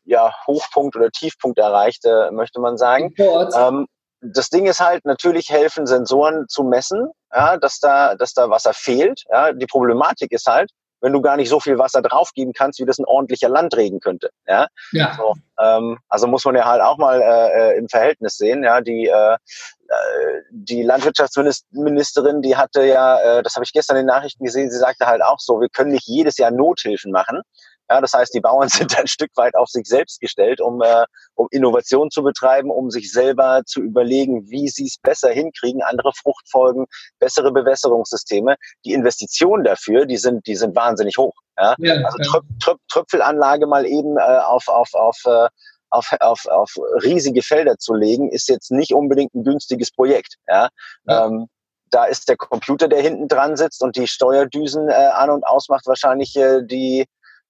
[0.05, 3.13] ja, Hochpunkt oder Tiefpunkt erreicht, äh, möchte man sagen.
[3.17, 3.87] Ähm,
[4.21, 8.73] das Ding ist halt, natürlich helfen Sensoren zu messen, ja, dass da, dass da Wasser
[8.73, 9.23] fehlt.
[9.29, 9.53] Ja.
[9.53, 12.99] Die Problematik ist halt, wenn du gar nicht so viel Wasser draufgeben kannst, wie das
[12.99, 14.29] ein ordentlicher Landregen könnte.
[14.47, 14.67] Ja.
[14.91, 15.15] ja.
[15.17, 18.63] So, ähm, also muss man ja halt auch mal äh, äh im Verhältnis sehen.
[18.63, 24.03] Ja, die äh, äh, die Landwirtschaftsministerin, die hatte ja, äh, das habe ich gestern in
[24.03, 27.41] den Nachrichten gesehen, sie sagte halt auch so, wir können nicht jedes Jahr Nothilfen machen.
[27.89, 31.05] Ja, das heißt, die Bauern sind ein Stück weit auf sich selbst gestellt, um, äh,
[31.35, 36.11] um Innovation zu betreiben, um sich selber zu überlegen, wie sie es besser hinkriegen, andere
[36.13, 36.85] Fruchtfolgen,
[37.19, 38.55] bessere Bewässerungssysteme.
[38.85, 41.35] Die Investitionen dafür, die sind, die sind wahnsinnig hoch.
[41.57, 41.75] Ja?
[41.79, 45.47] ja also Tröp Tröp Tröpfelanlage mal eben äh, auf, auf, auf äh,
[45.89, 50.35] auf, auf, auf riesige Felder zu legen, ist jetzt nicht unbedingt ein günstiges Projekt.
[50.45, 50.67] Ja?
[51.05, 51.25] ja.
[51.25, 51.47] Ähm,
[51.89, 55.87] da ist der Computer, der hinten dran sitzt und die Steuerdüsen äh, an und ausmacht,
[55.87, 57.05] wahrscheinlich äh, die,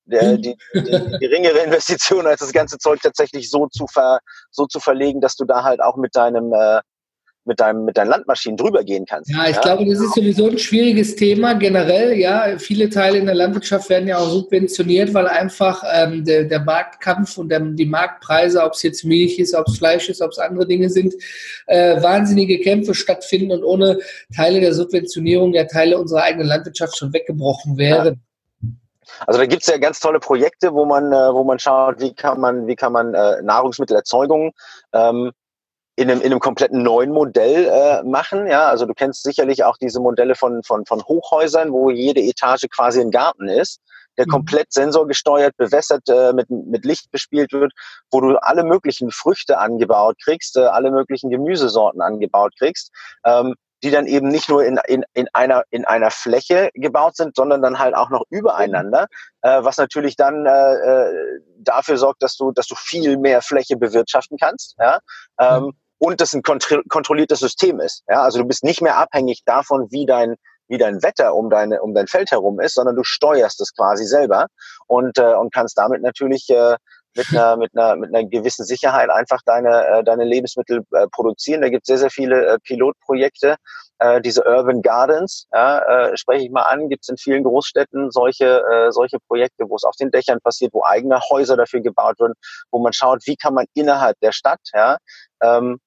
[0.08, 4.20] der, die, die, die geringere Investition, als das ganze Zeug tatsächlich so zu, ver,
[4.52, 6.82] so zu verlegen, dass du da halt auch mit deinem, äh,
[7.48, 9.32] mit deinem, mit deinen Landmaschinen drüber gehen kannst.
[9.32, 9.62] Ja, ich ja?
[9.62, 12.13] glaube, das ist sowieso ein schwieriges Thema generell.
[12.17, 16.60] Ja, viele Teile in der Landwirtschaft werden ja auch subventioniert, weil einfach ähm, der, der
[16.60, 20.32] Marktkampf und der, die Marktpreise, ob es jetzt Milch ist, ob es Fleisch ist, ob
[20.32, 21.13] es andere Dinge sind,
[21.67, 24.00] äh, wahnsinnige Kämpfe stattfinden und ohne
[24.36, 28.06] Teile der Subventionierung ja Teile unserer eigenen Landwirtschaft schon weggebrochen wären.
[28.06, 28.26] Ja.
[29.26, 32.13] Also da gibt es ja ganz tolle Projekte, wo man, äh, wo man schaut, wie
[32.13, 34.52] kann man, wie kann man äh, Nahrungsmittelerzeugung
[34.93, 35.32] ähm,
[35.96, 38.48] in einem, in einem kompletten neuen Modell äh, machen.
[38.48, 42.67] Ja, also du kennst sicherlich auch diese Modelle von, von, von Hochhäusern, wo jede Etage
[42.70, 43.82] quasi ein Garten ist,
[44.17, 44.32] der mhm.
[44.32, 47.74] komplett sensorgesteuert, bewässert, äh, mit, mit Licht bespielt wird,
[48.12, 52.91] wo du alle möglichen Früchte angebaut kriegst, äh, alle möglichen Gemüsesorten angebaut kriegst.
[53.26, 57.35] Ähm, die dann eben nicht nur in, in, in, einer, in einer Fläche gebaut sind,
[57.35, 59.07] sondern dann halt auch noch übereinander,
[59.41, 63.77] äh, was natürlich dann äh, äh dafür sorgt, dass du, dass du viel mehr Fläche
[63.77, 64.75] bewirtschaften kannst.
[64.79, 64.99] Ja?
[65.39, 65.71] Ähm, mhm.
[65.99, 68.03] Und das ein kontrolliertes System ist.
[68.07, 68.21] Ja?
[68.21, 70.35] Also du bist nicht mehr abhängig davon, wie dein,
[70.67, 74.05] wie dein Wetter um, deine, um dein Feld herum ist, sondern du steuerst es quasi
[74.05, 74.47] selber
[74.85, 76.75] und, äh, und kannst damit natürlich äh,
[77.17, 81.62] mit einer, mit einer, mit einer gewissen Sicherheit einfach deine, äh, deine Lebensmittel äh, produzieren.
[81.62, 83.56] Da gibt es sehr, sehr viele äh, Pilotprojekte.
[83.99, 88.12] Äh, diese Urban Gardens, ja, äh, spreche ich mal an, gibt es in vielen Großstädten
[88.12, 92.19] solche, äh, solche Projekte, wo es auf den Dächern passiert, wo eigene Häuser dafür gebaut
[92.19, 92.34] werden,
[92.71, 94.97] wo man schaut, wie kann man innerhalb der Stadt ja,
[95.41, 95.80] ähm,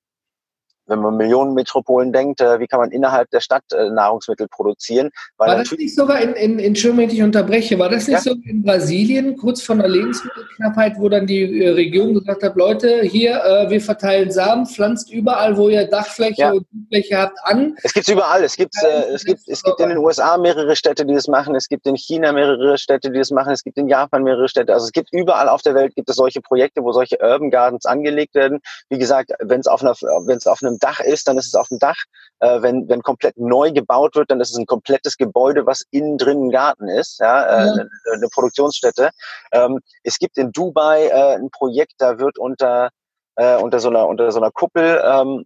[0.90, 5.11] wenn man Millionenmetropolen denkt, äh, wie kann man innerhalb der Stadt äh, Nahrungsmittel produzieren?
[5.38, 8.33] war das nicht sogar in, in, Entschuldigung, wenn ich unterbreche, war das nicht ja?
[8.33, 13.03] so in Brasilien, kurz vor der Lebensmittelknappheit, wo dann die äh, Regierung gesagt hat, Leute,
[13.03, 13.31] hier,
[13.68, 16.53] wir verteilen Samen, pflanzt überall, wo ihr Dachfläche ja.
[16.53, 17.76] und Fläche habt, an.
[17.83, 18.42] Es gibt überall.
[18.44, 21.55] Es gibt, äh, es gibt, es gibt in den USA mehrere Städte, die das machen.
[21.55, 23.53] Es gibt in China mehrere Städte, die das machen.
[23.53, 24.72] Es gibt in Japan mehrere Städte.
[24.72, 27.87] Also es gibt überall auf der Welt gibt es solche Projekte, wo solche Urban Gardens
[27.87, 28.61] angelegt werden.
[28.88, 31.55] Wie gesagt, wenn es auf einer, wenn es auf einem Dach ist, dann ist es
[31.55, 31.97] auf dem Dach.
[32.40, 36.19] Äh, wenn, wenn komplett neu gebaut wird, dann ist es ein komplettes Gebäude, was innen
[36.19, 37.73] drin ein Garten ist, ja, äh, ja.
[37.73, 39.11] Eine, eine, Produktionsstätte.
[39.53, 42.90] Ähm, es gibt in Dubai äh, ein Projekt, da wird unter,
[43.37, 45.45] äh, unter, so, einer, unter so einer Kuppel ähm,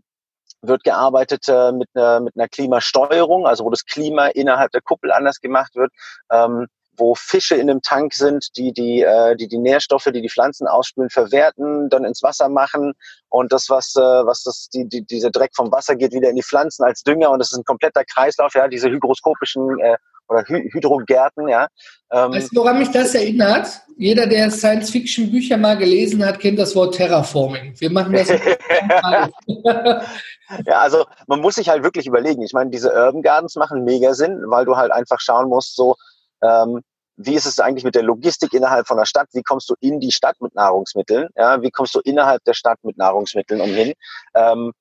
[0.62, 5.12] wird gearbeitet äh, mit, einer, mit einer Klimasteuerung, also wo das Klima innerhalb der Kuppel
[5.12, 5.92] anders gemacht wird.
[6.30, 10.28] Ähm, wo Fische in einem Tank sind, die die, äh, die die Nährstoffe, die die
[10.28, 12.92] Pflanzen ausspülen, verwerten, dann ins Wasser machen
[13.28, 16.36] und das, was, äh, was das, die, die, dieser Dreck vom Wasser geht wieder in
[16.36, 19.96] die Pflanzen als Dünger und das ist ein kompletter Kreislauf, ja, diese hygroskopischen äh,
[20.28, 21.68] oder Hy Hydrogärten, ja.
[22.10, 23.68] Ähm, weißt du, woran mich das erinnert?
[23.96, 27.74] Jeder, der Science-Fiction-Bücher mal gelesen hat, kennt das Wort Terraforming.
[27.78, 28.28] Wir machen das.
[30.66, 32.42] ja, also man muss sich halt wirklich überlegen.
[32.42, 35.94] Ich meine, diese Urban Gardens machen mega Sinn, weil du halt einfach schauen musst, so
[36.44, 36.80] ähm,
[37.16, 39.28] wie ist es eigentlich mit der Logistik innerhalb von der Stadt?
[39.32, 41.28] Wie kommst du in die Stadt mit Nahrungsmitteln?
[41.36, 43.92] Ja, wie kommst du innerhalb der Stadt mit Nahrungsmitteln umhin?
[44.34, 44.72] Ähm,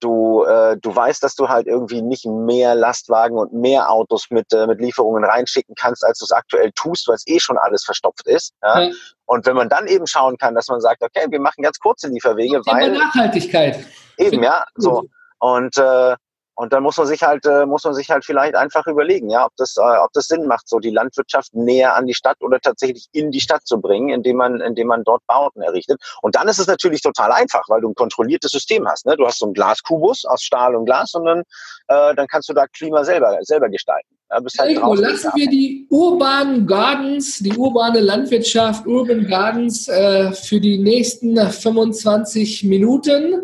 [0.00, 4.52] du, äh, du weißt, dass du halt irgendwie nicht mehr Lastwagen und mehr Autos mit,
[4.52, 7.84] äh, mit Lieferungen reinschicken kannst, als du es aktuell tust, weil es eh schon alles
[7.84, 8.54] verstopft ist.
[8.62, 8.86] Ja?
[8.86, 8.94] Mhm.
[9.26, 12.08] Und wenn man dann eben schauen kann, dass man sagt, okay, wir machen ganz kurze
[12.08, 13.84] Lieferwege, weil Nachhaltigkeit.
[14.18, 14.64] Eben, ja.
[14.76, 15.04] So.
[15.38, 16.16] Und äh,
[16.54, 19.46] und dann muss man sich halt, äh, muss man sich halt vielleicht einfach überlegen, ja,
[19.46, 22.60] ob das, äh, ob das Sinn macht, so die Landwirtschaft näher an die Stadt oder
[22.60, 26.00] tatsächlich in die Stadt zu bringen, indem man, indem man dort Bauten errichtet.
[26.20, 29.06] Und dann ist es natürlich total einfach, weil du ein kontrolliertes System hast.
[29.06, 29.16] Ne?
[29.16, 31.40] Du hast so einen Glaskubus aus Stahl und Glas und dann,
[31.88, 34.16] äh, dann kannst du da Klima selber, selber gestalten.
[34.32, 40.58] Ja, halt Irgendwo lassen wir die urbanen Gardens, die urbane Landwirtschaft, Urban Gardens äh, für
[40.58, 43.42] die nächsten 25 Minuten.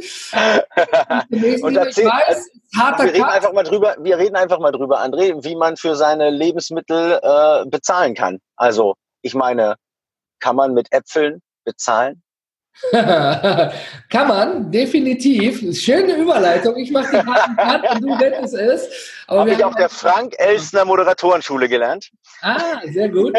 [1.62, 5.44] und erzähl, weiß, harter wir reden einfach mal drüber, wir reden einfach mal drüber, André,
[5.44, 8.38] wie man für seine Lebensmittel äh, bezahlen kann.
[8.56, 9.74] Also, ich meine,
[10.40, 12.22] kann man mit Äpfeln bezahlen?
[12.92, 15.60] Kann man, definitiv.
[15.76, 16.76] Schöne Überleitung.
[16.76, 18.88] Ich mache die harten Cut und du rettest es.
[19.28, 22.10] Habe ich auf der Frank Elsner Moderatorenschule gelernt.
[22.40, 23.36] Ah, sehr gut.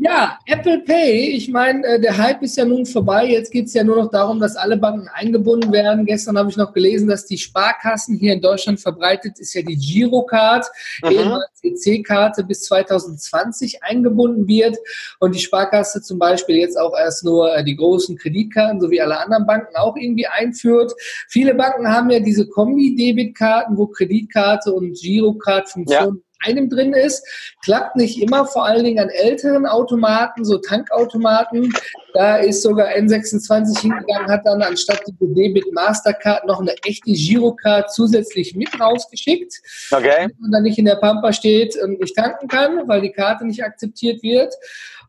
[0.00, 3.24] ja, Apple Pay, ich meine, äh, der Hype ist ja nun vorbei.
[3.24, 6.04] Jetzt geht es ja nur noch darum, dass alle Banken eingebunden werden.
[6.04, 9.76] Gestern habe ich noch gelesen, dass die Sparkassen hier in Deutschland verbreitet ist ja die
[9.76, 10.66] Girocard,
[11.02, 11.10] mhm.
[11.10, 14.76] ehemals EC-Karte bis 2020 eingebunden wird.
[15.18, 19.00] Und die Sparkasse zum Beispiel jetzt auch erst nur äh, die großen Kreditkarten, so wie
[19.00, 20.92] alle anderen Banken, auch irgendwie einführt.
[21.28, 27.26] Viele Banken haben ja diese Kombi-Debitkarten, wo Kreditkarte und Girocard-Funktion ja einem drin ist.
[27.62, 31.72] Klappt nicht immer, vor allen Dingen an älteren Automaten, so Tankautomaten.
[32.14, 37.92] Da ist sogar N26 hingegangen, hat dann anstatt die Debit Mastercard noch eine echte Girocard
[37.92, 39.54] zusätzlich mit rausgeschickt.
[39.92, 40.28] Okay.
[40.38, 43.62] Man dann nicht in der Pampa steht und nicht tanken kann, weil die Karte nicht
[43.62, 44.54] akzeptiert wird.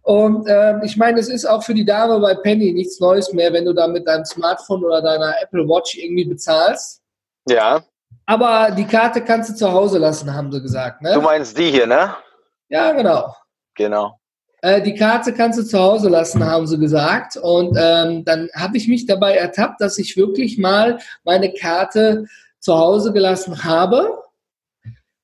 [0.04, 3.54] Und äh, ich meine, es ist auch für die Dame bei Penny nichts Neues mehr,
[3.54, 7.02] wenn du da mit deinem Smartphone oder deiner Apple Watch irgendwie bezahlst.
[7.48, 7.84] Ja.
[8.26, 11.02] Aber die Karte kannst du zu Hause lassen, haben sie gesagt.
[11.02, 11.14] Ne?
[11.14, 12.16] Du meinst die hier, ne?
[12.70, 13.36] Ja, genau.
[13.76, 14.20] Genau.
[14.62, 17.36] Äh, die Karte kannst du zu Hause lassen, haben sie gesagt.
[17.38, 22.26] Und ähm, dann habe ich mich dabei ertappt, dass ich wirklich mal meine Karte
[22.60, 24.20] zu Hause gelassen habe.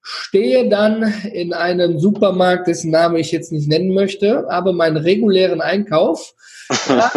[0.01, 5.61] Stehe dann in einem Supermarkt, dessen Name ich jetzt nicht nennen möchte, aber meinen regulären
[5.61, 6.33] Einkauf.
[6.89, 7.11] Ja,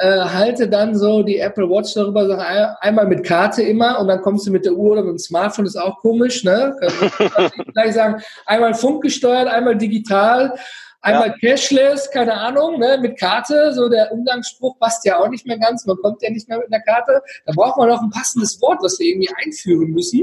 [0.00, 4.22] äh, halte dann so die Apple Watch darüber, sag einmal mit Karte immer und dann
[4.22, 6.74] kommst du mit der Uhr oder mit dem Smartphone, ist auch komisch, ne?
[7.74, 10.54] Gleich sagen, einmal funkgesteuert, einmal digital,
[11.02, 11.50] einmal ja.
[11.50, 12.98] cashless, keine Ahnung, ne?
[13.00, 16.48] mit Karte, so der Umgangsspruch passt ja auch nicht mehr ganz, man kommt ja nicht
[16.48, 17.20] mehr mit einer Karte.
[17.44, 20.22] Da braucht man noch ein passendes Wort, was wir irgendwie einführen müssen.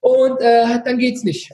[0.00, 1.52] Und äh, dann geht's nicht.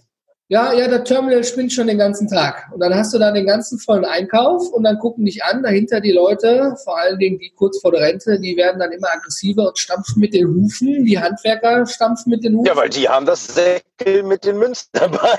[0.50, 2.66] Ja, ja, der Terminal spinnt schon den ganzen Tag.
[2.72, 6.00] Und dann hast du da den ganzen vollen Einkauf und dann gucken dich an, dahinter
[6.00, 9.68] die Leute, vor allen Dingen die kurz vor der Rente, die werden dann immer aggressiver
[9.68, 11.04] und stampfen mit den Hufen.
[11.04, 12.66] Die Handwerker stampfen mit den Hufen.
[12.66, 15.38] Ja, weil die haben das Säckel mit den Münzen dabei.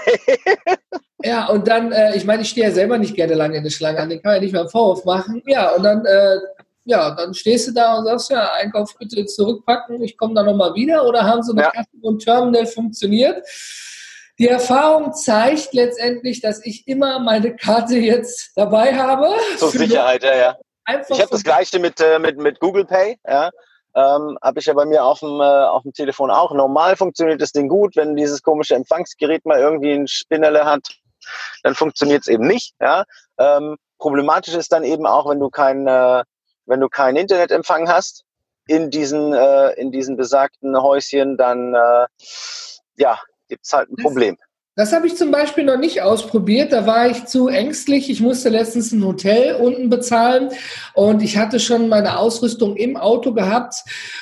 [1.25, 3.69] ja, und dann, äh, ich meine, ich stehe ja selber nicht gerne lange in der
[3.69, 5.43] Schlange an, den kann man ja nicht mehr einen Vorwurf machen.
[5.45, 6.37] Ja, und dann, äh,
[6.85, 10.73] ja, dann stehst du da und sagst, ja, Einkauf bitte zurückpacken, ich komme da nochmal
[10.73, 11.05] wieder.
[11.05, 11.71] Oder haben so eine ja.
[11.71, 13.43] Kasse und Terminal funktioniert?
[14.41, 19.35] Die Erfahrung zeigt letztendlich, dass ich immer meine Karte jetzt dabei habe.
[19.57, 20.57] Zur Sicherheit, ja, ja.
[21.09, 23.51] ich habe das gleiche mit, äh, mit, mit Google Pay, ja.
[23.93, 26.55] Ähm, habe ich ja bei mir auf dem, äh, auf dem Telefon auch.
[26.55, 30.87] Normal funktioniert das Ding gut, wenn dieses komische Empfangsgerät mal irgendwie ein Spinnerle hat,
[31.61, 32.73] dann funktioniert es eben nicht.
[32.81, 33.03] Ja?
[33.37, 36.23] Ähm, problematisch ist dann eben auch, wenn du kein, äh,
[36.65, 38.23] wenn du keinen Internetempfang hast
[38.65, 42.07] in diesen, äh, in diesen besagten Häuschen, dann äh,
[42.95, 43.19] ja,
[43.51, 44.37] gibt es halt ein Problem.
[44.77, 46.71] Das habe ich zum Beispiel noch nicht ausprobiert.
[46.71, 48.09] Da war ich zu ängstlich.
[48.09, 50.49] Ich musste letztens ein Hotel unten bezahlen
[50.93, 53.75] und ich hatte schon meine Ausrüstung im Auto gehabt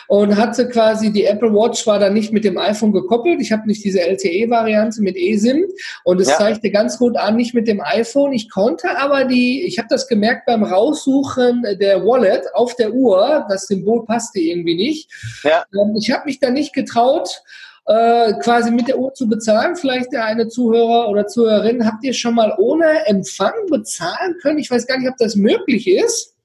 [0.08, 3.40] und hatte quasi die Apple Watch war dann nicht mit dem iPhone gekoppelt.
[3.42, 5.68] Ich habe nicht diese LTE-Variante mit eSIM
[6.04, 6.38] und es ja.
[6.38, 8.34] zeigte ganz gut an, nicht mit dem iPhone.
[8.34, 13.46] Ich konnte aber die, ich habe das gemerkt beim Raussuchen der Wallet auf der Uhr.
[13.50, 15.12] Das Symbol passte irgendwie nicht.
[15.44, 15.64] Ja.
[15.80, 17.44] Ähm, ich habe mich da nicht getraut
[17.86, 19.76] äh, quasi mit der Uhr zu bezahlen.
[19.76, 24.60] Vielleicht der eine Zuhörer oder Zuhörerin, habt ihr schon mal ohne Empfang bezahlen können?
[24.60, 26.36] Ich weiß gar nicht, ob das möglich ist.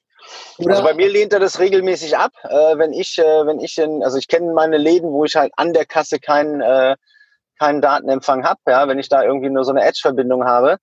[0.59, 0.71] Oder?
[0.71, 4.03] Also bei mir lehnt er das regelmäßig ab, äh, wenn ich, äh, wenn ich, in,
[4.03, 6.97] also ich kenne meine Läden, wo ich halt an der Kasse keinen, äh,
[7.59, 10.79] keinen Datenempfang habe, ja, wenn ich da irgendwie nur so eine Edge-Verbindung habe.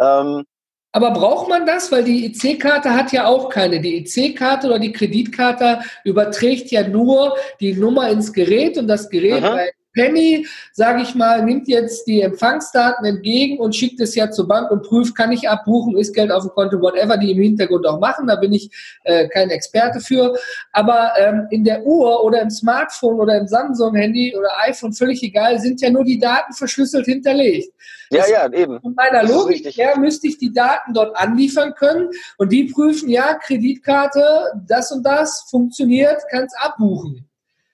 [0.00, 0.44] Ähm,
[0.92, 1.92] aber braucht man das?
[1.92, 3.80] Weil die EC-Karte hat ja auch keine.
[3.80, 9.42] Die EC-Karte oder die Kreditkarte überträgt ja nur die Nummer ins Gerät und das Gerät
[9.42, 14.46] bei Penny, sage ich mal, nimmt jetzt die Empfangsdaten entgegen und schickt es ja zur
[14.46, 17.86] Bank und prüft, kann ich abbuchen, ist Geld auf dem Konto, whatever, die im Hintergrund
[17.86, 18.26] auch machen.
[18.26, 18.70] Da bin ich
[19.04, 20.36] äh, kein Experte für.
[20.72, 25.58] Aber ähm, in der Uhr oder im Smartphone oder im Samsung-Handy oder iPhone, völlig egal,
[25.58, 27.72] sind ja nur die Daten verschlüsselt hinterlegt.
[28.10, 28.80] Ja, das ja, eben.
[28.80, 33.34] Von meiner Logik her müsste ich die Daten dort anliefern können und die prüfen, ja,
[33.34, 34.22] Kreditkarte,
[34.66, 37.28] das und das funktioniert, kannst abbuchen.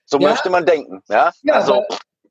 [0.05, 0.29] So ja?
[0.29, 1.31] möchte man denken, ja.
[1.43, 1.83] ja also,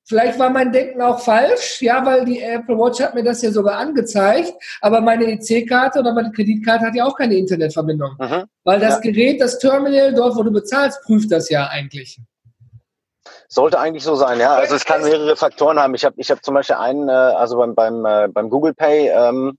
[0.05, 3.53] Vielleicht war mein Denken auch falsch, ja, weil die Apple Watch hat mir das ja
[3.53, 8.17] sogar angezeigt, aber meine EC-Karte oder meine Kreditkarte hat ja auch keine Internetverbindung.
[8.19, 8.45] Mhm.
[8.65, 9.01] Weil das ja.
[9.01, 12.19] Gerät, das Terminal, dort, wo du bezahlst, prüft das ja eigentlich.
[13.49, 14.55] Sollte eigentlich so sein, ja.
[14.55, 15.95] Also es kann mehrere Faktoren haben.
[15.95, 19.09] Ich habe ich hab zum Beispiel einen, äh, also beim, beim, äh, beim Google Pay,
[19.09, 19.57] ähm,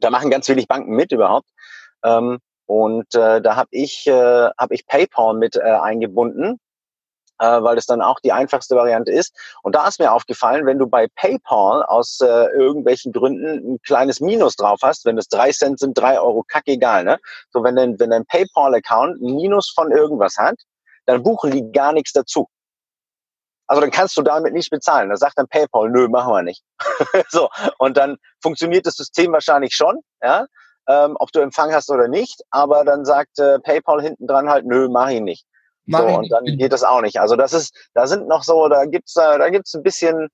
[0.00, 1.48] da machen ganz wenig Banken mit überhaupt.
[2.02, 6.58] Ähm, und äh, da habe ich, äh, hab ich PayPal mit äh, eingebunden
[7.38, 9.34] äh, weil das dann auch die einfachste Variante ist.
[9.62, 14.20] Und da ist mir aufgefallen, wenn du bei PayPal aus äh, irgendwelchen Gründen ein kleines
[14.20, 17.18] Minus drauf hast, wenn es drei Cent sind, drei Euro, kackegal, ne?
[17.50, 20.56] So, wenn dein, wenn dein PayPal-Account ein Minus von irgendwas hat,
[21.06, 22.48] dann buchen die gar nichts dazu.
[23.66, 25.10] also dann kannst du damit nicht bezahlen.
[25.10, 26.62] Da sagt dann PayPal, nö, machen wir nicht.
[27.28, 27.48] so,
[27.78, 30.46] und dann funktioniert das System wahrscheinlich schon, ja,
[30.88, 34.64] ähm, ob du Empfang hast oder nicht, aber dann sagt äh, PayPal hinten dran halt,
[34.66, 35.46] nö, mach ich nicht.
[35.88, 37.18] Mach so, und dann geht das auch nicht.
[37.18, 40.28] Also das ist, da sind noch so, da gibt's, äh, da gibt's ein bisschen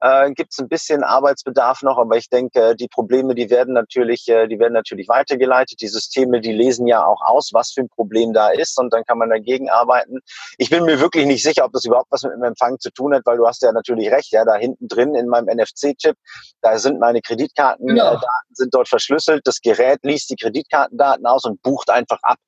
[0.00, 4.26] äh, gibt es ein bisschen Arbeitsbedarf noch, aber ich denke, die Probleme, die werden natürlich,
[4.28, 5.80] äh, die werden natürlich weitergeleitet.
[5.80, 9.04] Die Systeme, die lesen ja auch aus, was für ein Problem da ist und dann
[9.04, 10.20] kann man dagegen arbeiten.
[10.58, 13.14] Ich bin mir wirklich nicht sicher, ob das überhaupt was mit dem Empfang zu tun
[13.14, 16.16] hat, weil du hast ja natürlich recht, ja, da hinten drin in meinem NFC-Chip,
[16.62, 18.30] da sind meine Kreditkartendaten genau.
[18.52, 19.42] sind dort verschlüsselt.
[19.44, 22.38] Das Gerät liest die Kreditkartendaten aus und bucht einfach ab.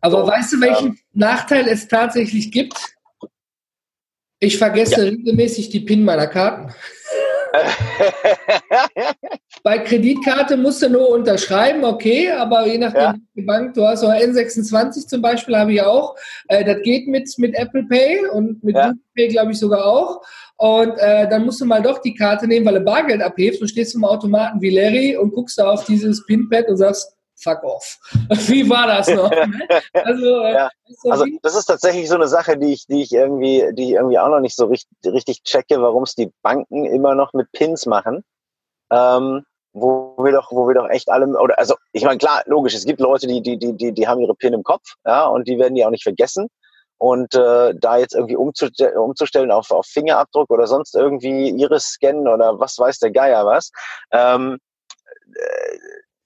[0.00, 2.78] Aber so, weißt du, welchen ähm, Nachteil es tatsächlich gibt?
[4.38, 5.10] Ich vergesse ja.
[5.10, 6.72] regelmäßig die PIN meiner Karten.
[9.62, 13.14] Bei Kreditkarte musst du nur unterschreiben, okay, aber je nachdem, ja.
[13.34, 16.16] die Bank, du hast auch N26 zum Beispiel, habe ich auch.
[16.48, 18.88] Äh, das geht mit, mit Apple Pay und mit ja.
[18.88, 20.22] Google Pay, glaube ich, sogar auch.
[20.56, 23.68] Und äh, dann musst du mal doch die Karte nehmen, weil du Bargeld abhebst und
[23.68, 27.98] stehst zum Automaten wie Larry und guckst da auf dieses PIN-Pad und sagst, fuck off.
[28.48, 29.30] Wie war das noch?
[29.92, 30.70] also, äh, ja.
[31.08, 34.18] also das ist tatsächlich so eine Sache, die ich, die ich irgendwie, die ich irgendwie
[34.18, 37.86] auch noch nicht so richtig, richtig checke, warum es die Banken immer noch mit Pins
[37.86, 38.24] machen.
[38.92, 42.74] Ähm, wo wir doch, wo wir doch echt alle, oder also ich meine, klar, logisch,
[42.74, 45.46] es gibt Leute, die, die, die, die, die haben ihre PIN im Kopf, ja, und
[45.46, 46.48] die werden die auch nicht vergessen.
[46.98, 52.28] Und äh, da jetzt irgendwie umzustellen, umzustellen auf, auf Fingerabdruck oder sonst irgendwie Iris scannen
[52.28, 53.70] oder was weiß der Geier was,
[54.12, 54.58] ähm,
[55.34, 55.78] äh,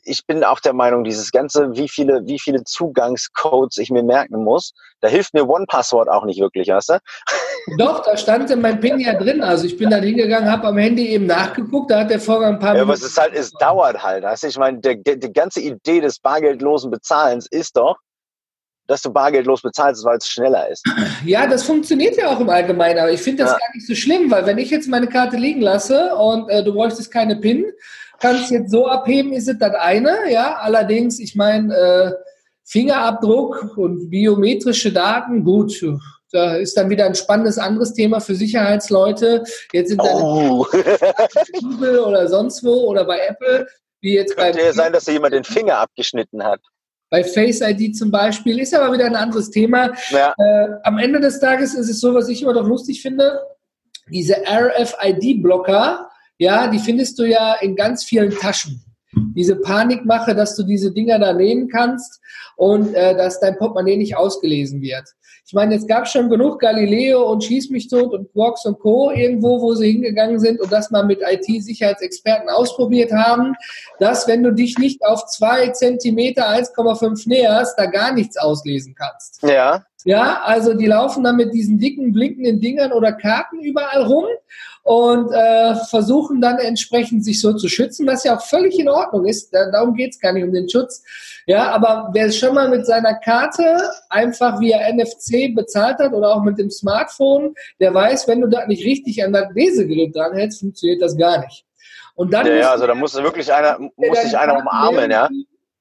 [0.04, 4.44] ich bin auch der Meinung, dieses ganze, wie viele, wie viele Zugangscodes ich mir merken
[4.44, 6.98] muss, da hilft mir One-Password auch nicht wirklich, weißt du?
[7.78, 9.42] Doch, da stand in meinem PIN ja drin.
[9.42, 12.58] Also ich bin da hingegangen, habe am Handy eben nachgeguckt, da hat der Vorgang ein
[12.58, 14.24] paar Ja, aber es ist halt, es dauert halt.
[14.24, 14.48] Weißt du?
[14.48, 17.96] Ich meine, der, die ganze Idee des bargeldlosen Bezahlens ist doch,
[18.86, 20.84] dass du bargeldlos bezahlst, weil es schneller ist.
[21.24, 23.58] Ja, das funktioniert ja auch im Allgemeinen, aber ich finde das ja.
[23.58, 26.74] gar nicht so schlimm, weil wenn ich jetzt meine Karte liegen lasse und äh, du
[26.74, 27.64] bräuchtest keine PIN,
[28.20, 30.56] kannst jetzt so abheben, ist es das eine, ja.
[30.56, 32.12] Allerdings, ich meine, äh,
[32.64, 35.84] Fingerabdruck und biometrische Daten, gut,
[36.32, 39.44] da ist dann wieder ein spannendes anderes Thema für Sicherheitsleute.
[39.72, 40.66] Jetzt sind oh.
[41.60, 43.68] Google oder sonst wo oder bei Apple,
[44.00, 44.64] wie jetzt Könnte bei.
[44.64, 46.60] ja sein, dass da jemand den Finger abgeschnitten hat.
[47.10, 49.92] Bei Face ID zum Beispiel ist aber wieder ein anderes Thema.
[50.10, 50.34] Ja.
[50.36, 53.40] Äh, am Ende des Tages ist es so, was ich immer doch lustig finde,
[54.08, 58.82] diese RFID-Blocker, ja, die findest du ja in ganz vielen Taschen.
[59.36, 62.20] Diese Panikmache, dass du diese Dinger da nehmen kannst
[62.56, 65.04] und äh, dass dein Portemonnaie nicht ausgelesen wird.
[65.46, 69.10] Ich meine, es gab schon genug Galileo und Schieß mich tot und Quarks und Co.
[69.10, 73.54] irgendwo, wo sie hingegangen sind und das mal mit IT-Sicherheitsexperten ausprobiert haben,
[73.98, 79.42] dass wenn du dich nicht auf zwei Zentimeter 1,5 näherst, da gar nichts auslesen kannst.
[79.42, 79.84] Ja.
[80.06, 84.26] Ja, also die laufen dann mit diesen dicken, blinkenden Dingern oder Karten überall rum
[84.84, 89.24] und äh, versuchen dann entsprechend sich so zu schützen, was ja auch völlig in Ordnung
[89.26, 89.52] ist.
[89.52, 91.02] Darum geht's gar nicht um den Schutz.
[91.46, 93.64] Ja, aber wer schon mal mit seiner Karte
[94.10, 98.66] einfach via NFC bezahlt hat oder auch mit dem Smartphone, der weiß, wenn du da
[98.66, 101.64] nicht richtig an das Lesegerät dranhältst, funktioniert das gar nicht.
[102.14, 105.28] Und dann ja, ja also da muss wirklich einer, muss sich einer umarmen, ja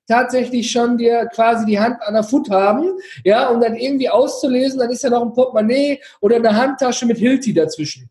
[0.07, 2.91] tatsächlich schon dir quasi die Hand an der Foot haben,
[3.23, 7.17] ja, um dann irgendwie auszulesen, dann ist ja noch ein Portemonnaie oder eine Handtasche mit
[7.17, 8.09] Hilti dazwischen.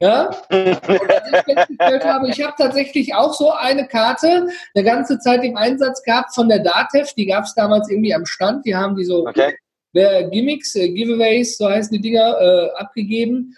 [0.00, 5.42] Ja, als ich festgestellt habe, ich habe tatsächlich auch so eine Karte eine ganze Zeit
[5.42, 8.94] im Einsatz gehabt von der Datev, die gab es damals irgendwie am Stand, die haben
[8.96, 9.56] die so okay.
[9.92, 13.56] Gimmicks, äh, Giveaways, so heißen die Dinger, äh, abgegeben.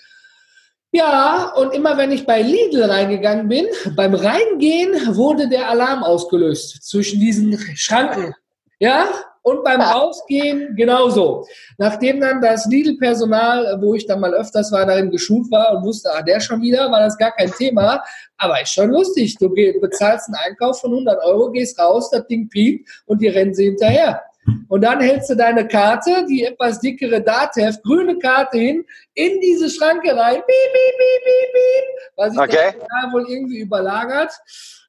[0.92, 6.82] Ja, und immer wenn ich bei Lidl reingegangen bin, beim Reingehen wurde der Alarm ausgelöst
[6.82, 8.34] zwischen diesen Schranken.
[8.78, 9.08] Ja,
[9.50, 11.46] und beim Rausgehen genauso.
[11.78, 16.10] Nachdem dann das Lidl-Personal, wo ich dann mal öfters war, darin geschult war und wusste,
[16.12, 18.02] ah, der schon wieder, war das gar kein Thema.
[18.36, 19.36] Aber ist schon lustig.
[19.38, 23.54] Du bezahlst einen Einkauf von 100 Euro, gehst raus, das Ding piept und die rennen
[23.54, 24.22] sie hinterher.
[24.68, 28.84] Und dann hältst du deine Karte, die etwas dickere Datev, grüne Karte hin,
[29.14, 32.74] in diese Schranke rein, piep, piep, piep, piep, piep, was sich okay.
[32.78, 34.32] da wohl irgendwie überlagert.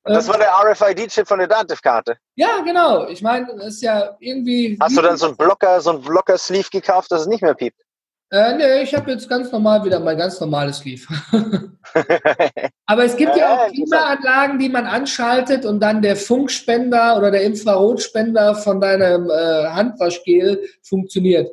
[0.03, 2.17] Und das war der RFID-Chip von der Dativ-Karte.
[2.35, 3.07] Ja, genau.
[3.07, 4.77] Ich meine, das ist ja irgendwie.
[4.81, 7.79] Hast du dann so einen Blocker, so einen Blocker-Sleeve gekauft, dass es nicht mehr piept?
[8.33, 11.05] Äh, nee, ich habe jetzt ganz normal wieder mein ganz normales Sleeve.
[12.85, 17.29] Aber es gibt ja, ja auch Klimaanlagen, die man anschaltet und dann der Funkspender oder
[17.29, 21.51] der Infrarotspender von deinem äh, Handwaschgel funktioniert.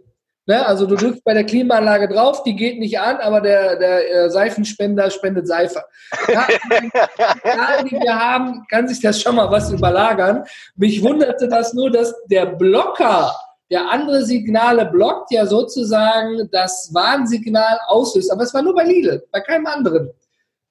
[0.49, 0.67] Ne?
[0.67, 4.31] Also du drückst bei der Klimaanlage drauf, die geht nicht an, aber der, der äh,
[4.31, 5.85] Seifenspender spendet Seife.
[6.27, 10.45] Ja, die wir haben, kann sich das schon mal was überlagern.
[10.75, 13.31] Mich wunderte das nur, dass der Blocker
[13.71, 18.33] der andere Signale blockt, ja sozusagen das Warnsignal auslöst.
[18.33, 20.11] Aber es war nur bei Lidl, bei keinem anderen.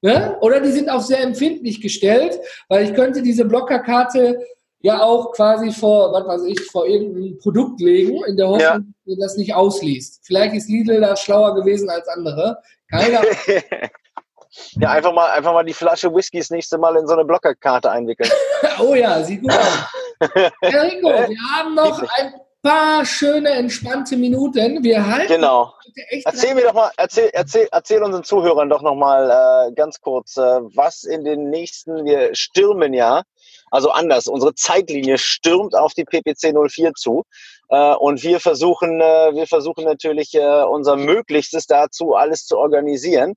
[0.02, 0.36] Ne?
[0.42, 4.40] Oder die sind auch sehr empfindlich gestellt, weil ich könnte diese Blockerkarte
[4.80, 9.16] ja auch quasi vor, was weiß ich, vor irgendeinem Produkt legen, in der Hoffnung, ja.
[9.16, 10.22] dass das nicht ausliest.
[10.24, 12.58] Vielleicht ist Lidl da schlauer gewesen als andere.
[12.90, 13.22] Keiner.
[14.80, 17.92] ja, einfach mal, einfach mal die Flasche Whisky das nächste Mal in so eine Blockerkarte
[17.92, 18.30] einwickeln.
[18.80, 19.86] oh ja, sieht gut aus.
[20.62, 22.34] Enrico, wir haben noch ein
[22.68, 24.84] paar schöne, entspannte Minuten.
[24.84, 25.34] Wir halten.
[25.34, 25.74] Genau.
[26.26, 30.36] Erzähl mir doch mal, erzähl, erzähl, erzähl unseren Zuhörern doch noch mal äh, ganz kurz,
[30.38, 33.24] äh, was in den nächsten, wir stürmen ja,
[33.72, 37.24] also anders, unsere Zeitlinie stürmt auf die PPC 04 zu.
[37.70, 43.34] Äh, und wir versuchen, äh, wir versuchen natürlich äh, unser Möglichstes dazu, alles zu organisieren.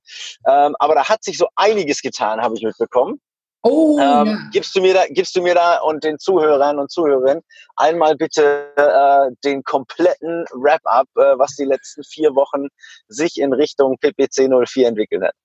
[0.47, 3.21] Ähm, aber da hat sich so einiges getan, habe ich mitbekommen.
[3.63, 4.49] Oh, ähm, ja.
[4.51, 7.43] gibst du mir da, gibst du mir da und den Zuhörern und Zuhörerinnen
[7.75, 12.67] einmal bitte äh, den kompletten Wrap-up, äh, was die letzten vier Wochen
[13.07, 15.35] sich in Richtung PPC 04 entwickelt hat.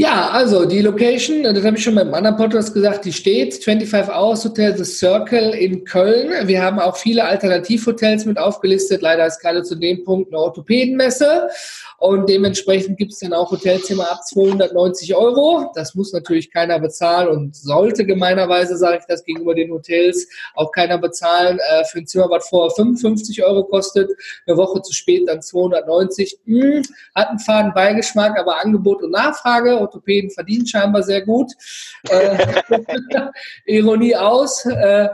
[0.00, 4.14] Ja, also die Location, das habe ich schon beim anderen Podcast gesagt, die steht 25
[4.14, 6.46] Hours Hotel The Circle in Köln.
[6.46, 9.02] Wir haben auch viele Alternativhotels mit aufgelistet.
[9.02, 11.48] Leider ist gerade zu dem Punkt eine Orthopädenmesse
[11.98, 15.72] und dementsprechend gibt es dann auch Hotelzimmer ab 290 Euro.
[15.74, 20.70] Das muss natürlich keiner bezahlen und sollte gemeinerweise, sage ich das gegenüber den Hotels, auch
[20.70, 24.12] keiner bezahlen äh, für ein Zimmer, was vorher 55 Euro kostet,
[24.46, 26.38] eine Woche zu spät dann 290.
[26.44, 26.84] Hm,
[27.16, 31.52] hat einen faden Beigeschmack, aber Angebot und Nachfrage Orthopäden verdienen scheinbar sehr gut.
[32.08, 32.36] Äh,
[33.66, 34.64] Ironie aus.
[34.66, 35.08] Äh,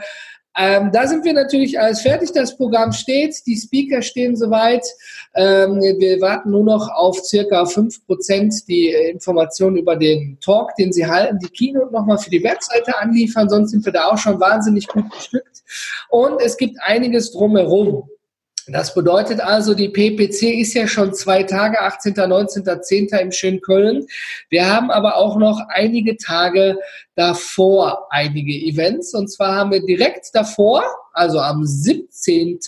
[0.56, 2.30] ähm, da sind wir natürlich alles fertig.
[2.32, 4.86] Das Programm steht, die Speaker stehen soweit.
[5.34, 10.92] Ähm, wir warten nur noch auf circa fünf Prozent die Informationen über den Talk, den
[10.92, 13.48] Sie halten, die Keynote nochmal für die Webseite anliefern.
[13.48, 15.64] Sonst sind wir da auch schon wahnsinnig gut bestückt.
[16.08, 18.08] Und es gibt einiges drumherum.
[18.66, 23.08] Das bedeutet also, die PPC ist ja schon zwei Tage, 18., 19., 10.
[23.20, 24.06] im schönen Köln.
[24.48, 26.78] Wir haben aber auch noch einige Tage
[27.16, 29.14] davor einige Events.
[29.14, 32.58] Und zwar haben wir direkt davor, also am 17.,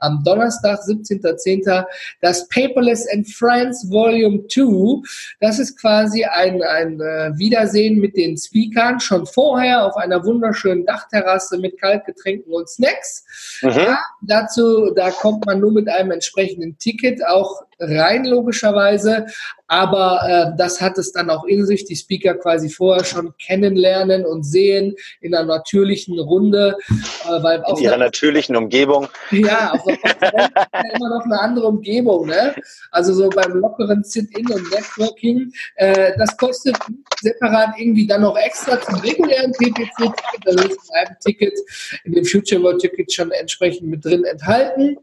[0.00, 1.84] am Donnerstag, 17.10.,
[2.20, 5.02] das Paperless and Friends Volume 2.
[5.40, 10.84] Das ist quasi ein, ein äh, Wiedersehen mit den Speakern schon vorher auf einer wunderschönen
[10.84, 13.24] Dachterrasse mit Kaltgetränken und Snacks.
[13.62, 13.70] Mhm.
[13.70, 19.26] Ja, dazu, da kommt man nur mit einem entsprechenden Ticket auch rein, logischerweise.
[19.68, 24.24] Aber äh, das hat es dann auch in sich, die Speaker quasi vorher schon kennenlernen
[24.24, 26.76] und sehen in einer natürlichen Runde.
[27.24, 29.08] Äh, weil in ihrer natürlichen Umgebung.
[29.32, 32.26] Ja, auf der Konferenz ist ja immer noch eine andere Umgebung.
[32.26, 32.54] Ne?
[32.92, 36.76] Also so beim lockeren Sit-In und Networking, äh, das kostet
[37.20, 40.44] separat irgendwie dann noch extra zum regulären PPC-Ticket.
[40.44, 41.58] Das ist in einem Ticket,
[42.04, 44.96] in dem Future World Ticket schon entsprechend mit drin enthalten.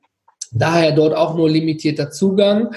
[0.56, 2.74] Daher dort auch nur limitierter Zugang.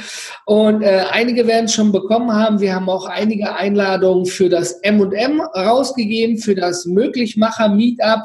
[0.46, 2.60] Und äh, einige werden es schon bekommen haben.
[2.60, 8.22] Wir haben auch einige Einladungen für das M&M rausgegeben, für das Möglichmacher-Meetup.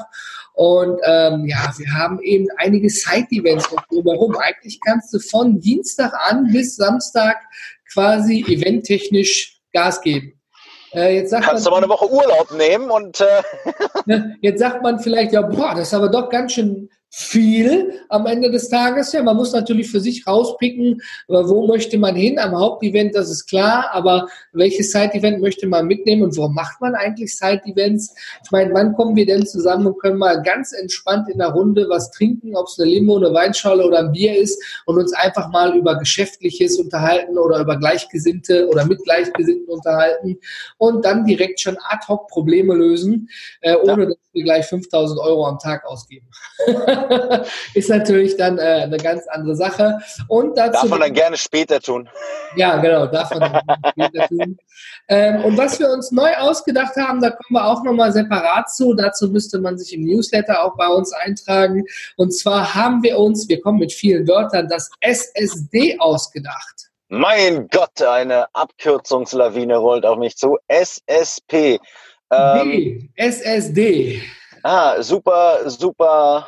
[0.54, 4.36] Und ähm, ja, wir haben eben einige Side-Events noch drumherum.
[4.38, 7.38] Eigentlich kannst du von Dienstag an bis Samstag
[7.92, 10.34] quasi eventtechnisch Gas geben.
[10.94, 14.84] Äh, jetzt sagt Kannst man, du mal eine Woche Urlaub nehmen und äh jetzt sagt
[14.84, 19.12] man vielleicht, ja, boah, das ist aber doch ganz schön viel am Ende des Tages.
[19.12, 23.48] Ja, man muss natürlich für sich rauspicken, wo möchte man hin am Hauptevent, das ist
[23.48, 28.16] klar, aber welches Side-Event möchte man mitnehmen und warum macht man eigentlich Side-Events?
[28.46, 31.88] Ich meine, wann kommen wir denn zusammen und können mal ganz entspannt in der Runde
[31.90, 35.50] was trinken, ob es eine Limo, eine Weinschale oder ein Bier ist und uns einfach
[35.50, 40.38] mal über Geschäftliches unterhalten oder über Gleichgesinnte oder mit Gleichgesinnten unterhalten
[40.78, 43.28] und dann direkt schon ad hoc Probleme lösen,
[43.60, 44.10] äh, ohne ja.
[44.10, 46.28] dass wir gleich 5000 Euro am Tag ausgeben.
[47.74, 50.00] ist natürlich dann äh, eine ganz andere Sache.
[50.28, 52.10] Und dazu darf man dann gerne später tun.
[52.56, 54.58] Ja, genau, darf man dann später tun.
[55.08, 58.94] Ähm, und was wir uns neu ausgedacht haben, da kommen wir auch nochmal separat zu.
[58.94, 61.84] Dazu müsste man sich im Newsletter auch bei uns eintragen.
[62.18, 66.92] Und zwar haben wir uns, wir kommen mit vielen Wörtern, das SSD ausgedacht.
[67.10, 70.58] Mein Gott, eine Abkürzungslawine rollt auf mich zu.
[70.70, 71.80] SSP.
[72.32, 74.22] Ähm, D, SSD.
[74.64, 76.48] Ah, super, super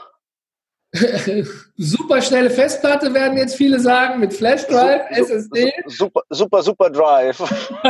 [1.78, 5.74] super schnelle Festplatte werden jetzt viele sagen, mit Flash Drive, SSD.
[5.88, 7.40] Super, super, super Drive.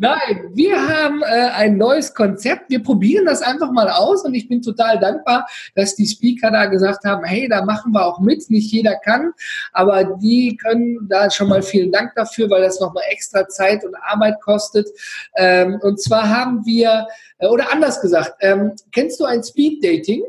[0.00, 2.68] Nein, wir haben äh, ein neues Konzept.
[2.68, 6.66] Wir probieren das einfach mal aus und ich bin total dankbar, dass die Speaker da
[6.66, 8.50] gesagt haben, hey, da machen wir auch mit.
[8.50, 9.32] Nicht jeder kann,
[9.72, 13.94] aber die können da schon mal vielen Dank dafür, weil das nochmal extra Zeit und
[13.94, 14.88] Arbeit kostet.
[15.36, 17.06] Ähm, und zwar haben wir,
[17.38, 20.24] äh, oder anders gesagt, ähm, kennst du ein Speed Dating?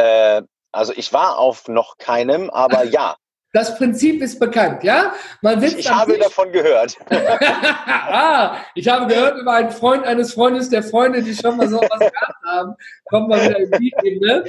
[0.00, 0.42] Äh,
[0.72, 3.16] Also ich war auf noch keinem, aber ja.
[3.52, 5.12] Das Prinzip ist bekannt, ja?
[5.42, 6.22] Man sitzt ich habe Tisch.
[6.22, 6.96] davon gehört.
[7.10, 11.78] ah, ich habe gehört über einen Freund eines Freundes der Freunde, die schon mal so
[11.80, 12.74] was gehabt haben.
[13.06, 14.44] Kommt mal wieder in die Ebene.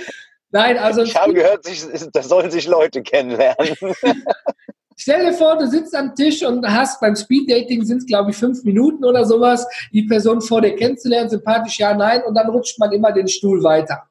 [0.52, 1.02] Nein, also.
[1.02, 1.66] Ich habe gehört,
[2.14, 3.76] da sollen sich Leute kennenlernen.
[4.96, 8.38] Stell dir vor, du sitzt am Tisch und hast beim Speeddating sind es, glaube ich,
[8.38, 12.78] fünf Minuten oder sowas, die Person vor dir kennenzulernen, sympathisch, ja, nein, und dann rutscht
[12.78, 14.04] man immer den Stuhl weiter.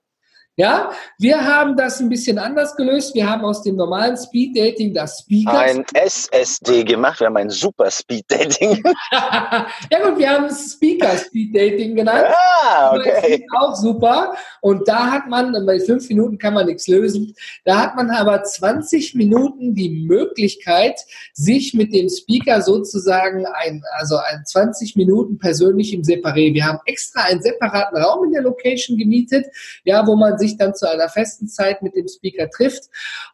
[0.60, 3.14] Ja, wir haben das ein bisschen anders gelöst.
[3.14, 5.58] Wir haben aus dem normalen Speed Dating das Speaker.
[5.58, 7.18] Ein SSD gemacht.
[7.18, 8.82] Wir haben ein super Speed Dating.
[9.10, 9.66] ja
[10.04, 12.26] gut, wir haben Speaker Speed Dating genannt.
[12.62, 13.46] Ah, okay.
[13.58, 14.34] Auch super.
[14.60, 17.34] Und da hat man, bei fünf Minuten kann man nichts lösen.
[17.64, 21.00] Da hat man aber 20 Minuten die Möglichkeit,
[21.32, 26.52] sich mit dem Speaker sozusagen ein, also ein 20 Minuten persönlich im Separé.
[26.52, 29.46] Wir haben extra einen separaten Raum in der Location gemietet,
[29.84, 32.84] ja, wo man sich sich dann zu einer festen Zeit mit dem Speaker trifft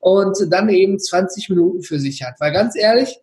[0.00, 2.34] und dann eben 20 Minuten für sich hat.
[2.38, 3.18] Weil ganz ehrlich,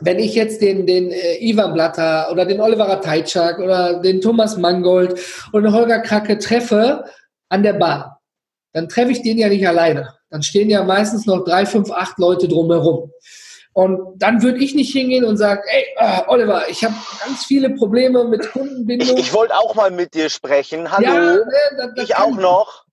[0.00, 4.56] wenn ich jetzt den, den äh, Ivan Blatter oder den Oliver Ratajczak oder den Thomas
[4.56, 5.20] Mangold
[5.52, 7.04] oder Holger Kracke treffe
[7.48, 8.10] an der Bahn,
[8.72, 10.14] dann treffe ich den ja nicht alleine.
[10.30, 13.12] Dann stehen ja meistens noch drei, fünf, acht Leute drumherum.
[13.72, 17.70] Und dann würde ich nicht hingehen und sagen, ey, äh, Oliver, ich habe ganz viele
[17.70, 19.16] Probleme mit Kundenbindung.
[19.16, 20.92] Ich, ich wollte auch mal mit dir sprechen.
[20.92, 21.04] Hallo.
[21.04, 21.44] Ja, ne,
[21.76, 22.83] das, das ich auch noch.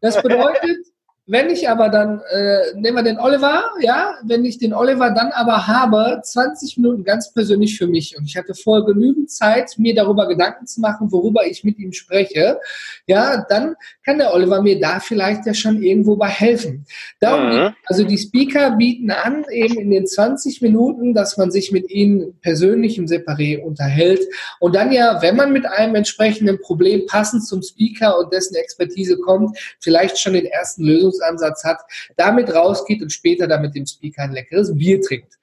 [0.00, 0.86] Das bedeutet,
[1.30, 5.30] wenn ich aber dann, äh, nehmen wir den Oliver, ja, wenn ich den Oliver dann
[5.30, 9.94] aber habe, 20 Minuten ganz persönlich für mich und ich hatte vorher genügend Zeit, mir
[9.94, 12.58] darüber Gedanken zu machen, worüber ich mit ihm spreche,
[13.06, 16.84] ja, dann kann der Oliver mir da vielleicht ja schon irgendwo bei helfen.
[17.20, 17.74] Darum, mhm.
[17.86, 22.40] also die Speaker bieten an, eben in den 20 Minuten, dass man sich mit ihnen
[22.40, 24.20] persönlich im Separé unterhält
[24.58, 29.16] und dann ja, wenn man mit einem entsprechenden Problem passend zum Speaker und dessen Expertise
[29.16, 31.80] kommt, vielleicht schon den ersten Lösungs Lösungsansatz hat,
[32.16, 35.38] damit rausgeht und später dann mit dem Speaker ein leckeres Bier trinkt.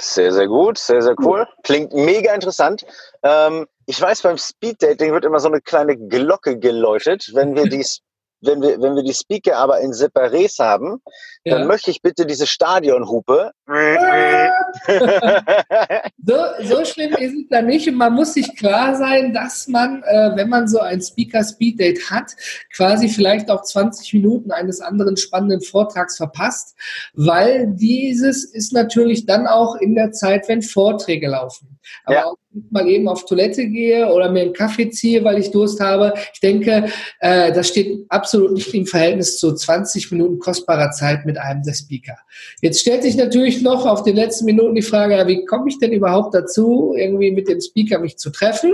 [0.00, 1.46] Sehr, sehr gut, sehr, sehr cool.
[1.62, 2.84] Klingt mega interessant.
[3.22, 7.84] Ähm, ich weiß, beim Speeddating wird immer so eine kleine Glocke geläutet, wenn wir die
[8.42, 11.00] wenn wir, wenn wir die Speaker aber in Separés haben,
[11.44, 11.58] ja.
[11.58, 13.52] dann möchte ich bitte diese Stadionhupe.
[16.26, 17.88] so, so schlimm ist es da nicht.
[17.88, 22.32] Und man muss sich klar sein, dass man, äh, wenn man so ein Speaker-Speed-Date hat,
[22.74, 26.76] quasi vielleicht auch 20 Minuten eines anderen spannenden Vortrags verpasst,
[27.14, 31.78] weil dieses ist natürlich dann auch in der Zeit, wenn Vorträge laufen.
[32.04, 32.24] Aber ja.
[32.26, 32.36] auch
[32.70, 36.14] mal eben auf Toilette gehe oder mir einen Kaffee ziehe, weil ich Durst habe.
[36.32, 36.88] Ich denke,
[37.20, 41.74] äh, das steht absolut nicht im Verhältnis zu 20 Minuten kostbarer Zeit mit einem der
[41.74, 42.16] Speaker.
[42.60, 45.78] Jetzt stellt sich natürlich noch auf den letzten Minuten die Frage, ja, wie komme ich
[45.78, 48.72] denn überhaupt dazu, irgendwie mit dem Speaker mich zu treffen?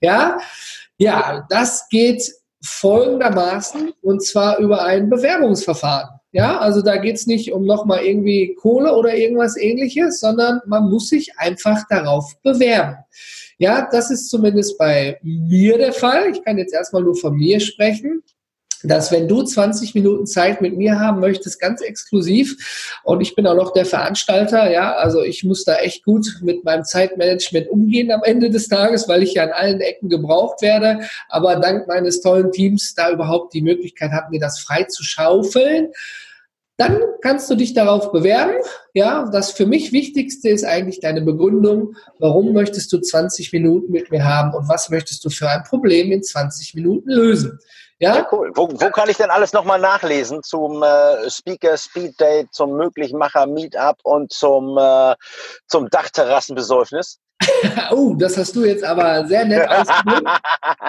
[0.00, 0.38] Ja,
[0.96, 2.22] ja, das geht
[2.62, 6.17] folgendermaßen und zwar über ein Bewerbungsverfahren.
[6.32, 10.90] Ja, also da geht es nicht um nochmal irgendwie Kohle oder irgendwas ähnliches, sondern man
[10.90, 12.96] muss sich einfach darauf bewerben.
[13.56, 16.30] Ja, das ist zumindest bei mir der Fall.
[16.30, 18.22] Ich kann jetzt erstmal nur von mir sprechen
[18.82, 23.46] dass wenn du 20 Minuten Zeit mit mir haben möchtest, ganz exklusiv, und ich bin
[23.46, 28.10] auch noch der Veranstalter, ja, also ich muss da echt gut mit meinem Zeitmanagement umgehen
[28.12, 32.20] am Ende des Tages, weil ich ja an allen Ecken gebraucht werde, aber dank meines
[32.20, 35.88] tollen Teams da überhaupt die Möglichkeit habe, mir das frei zu schaufeln.
[36.76, 38.54] Dann kannst du dich darauf bewerben.
[38.94, 41.96] Ja, das für mich Wichtigste ist eigentlich deine Begründung.
[42.20, 46.12] Warum möchtest du 20 Minuten mit mir haben und was möchtest du für ein Problem
[46.12, 47.58] in 20 Minuten lösen?
[48.00, 48.52] Ja, ja cool.
[48.54, 53.46] Wo, wo kann ich denn alles nochmal nachlesen zum äh, Speaker Speed Date, zum Möglichmacher
[53.46, 55.16] Meetup und zum, äh,
[55.66, 57.18] zum Dachterrassenbesäufnis?
[57.92, 60.28] oh, das hast du jetzt aber sehr nett ausgedrückt.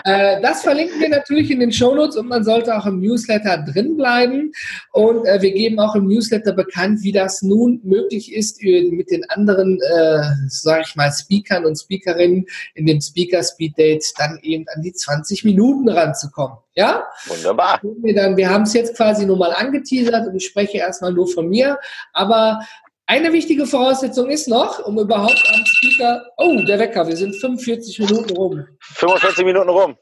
[0.03, 3.95] äh, das verlinken wir natürlich in den Shownotes und man sollte auch im Newsletter drin
[3.95, 4.51] bleiben.
[4.91, 9.29] Und äh, wir geben auch im Newsletter bekannt, wie das nun möglich ist, mit den
[9.29, 14.65] anderen, äh, sage ich mal, Speakern und Speakerinnen in dem Speaker Speed Date dann eben
[14.73, 16.57] an die 20 Minuten ranzukommen.
[16.75, 17.03] Ja?
[17.27, 17.79] Wunderbar.
[18.01, 21.27] Wir, dann, wir haben es jetzt quasi nur mal angeteasert und ich spreche erstmal nur
[21.27, 21.77] von mir.
[22.13, 22.61] Aber
[23.09, 26.27] eine wichtige Voraussetzung ist noch, um überhaupt am Speaker.
[26.37, 28.67] Oh, der Wecker, wir sind 45 Minuten rum.
[28.81, 29.97] 45 Minuten rum.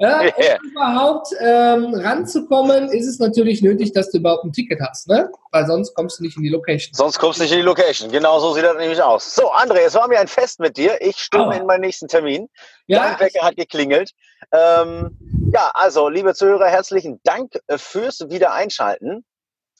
[0.00, 0.58] Ja, yeah.
[0.60, 5.30] Um überhaupt ähm, ranzukommen, ist es natürlich nötig, dass du überhaupt ein Ticket hast, ne?
[5.52, 6.92] Weil sonst kommst du nicht in die Location.
[6.92, 8.10] Sonst kommst du nicht in die Location.
[8.10, 9.36] Genau so sieht das nämlich aus.
[9.36, 11.00] So, André, es war mir ein Fest mit dir.
[11.00, 11.52] Ich stimme oh.
[11.52, 12.48] in meinen nächsten Termin.
[12.88, 14.10] Ja, Dein Wecker hat geklingelt.
[14.50, 15.16] Ähm,
[15.54, 19.24] ja, also, liebe Zuhörer, herzlichen Dank äh, fürs Wiedereinschalten.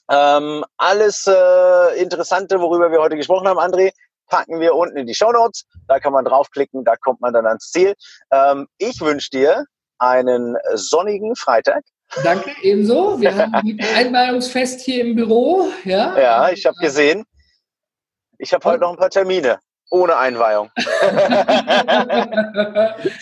[0.09, 3.91] Ähm, alles äh, Interessante, worüber wir heute gesprochen haben, André,
[4.27, 5.65] packen wir unten in die Show Notes.
[5.87, 7.93] Da kann man draufklicken, da kommt man dann ans Ziel.
[8.31, 9.65] Ähm, ich wünsche dir
[9.99, 11.83] einen sonnigen Freitag.
[12.23, 13.19] Danke, ebenso.
[13.19, 15.69] Wir haben ein Einweihungsfest hier im Büro.
[15.83, 17.25] Ja, ja ich habe gesehen.
[18.37, 20.69] Ich habe heute noch ein paar Termine ohne Einweihung.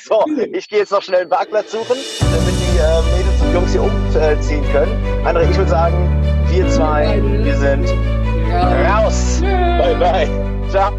[0.04, 3.72] so, ich gehe jetzt noch schnell einen Parkplatz suchen, damit die äh, Mädels und Jungs
[3.72, 5.26] hier umziehen können.
[5.26, 6.21] André, ich würde sagen,
[6.52, 7.88] wir zwei, wir sind
[8.86, 9.41] raus.
[9.41, 10.28] Bye, bye.
[10.70, 10.91] Ciao.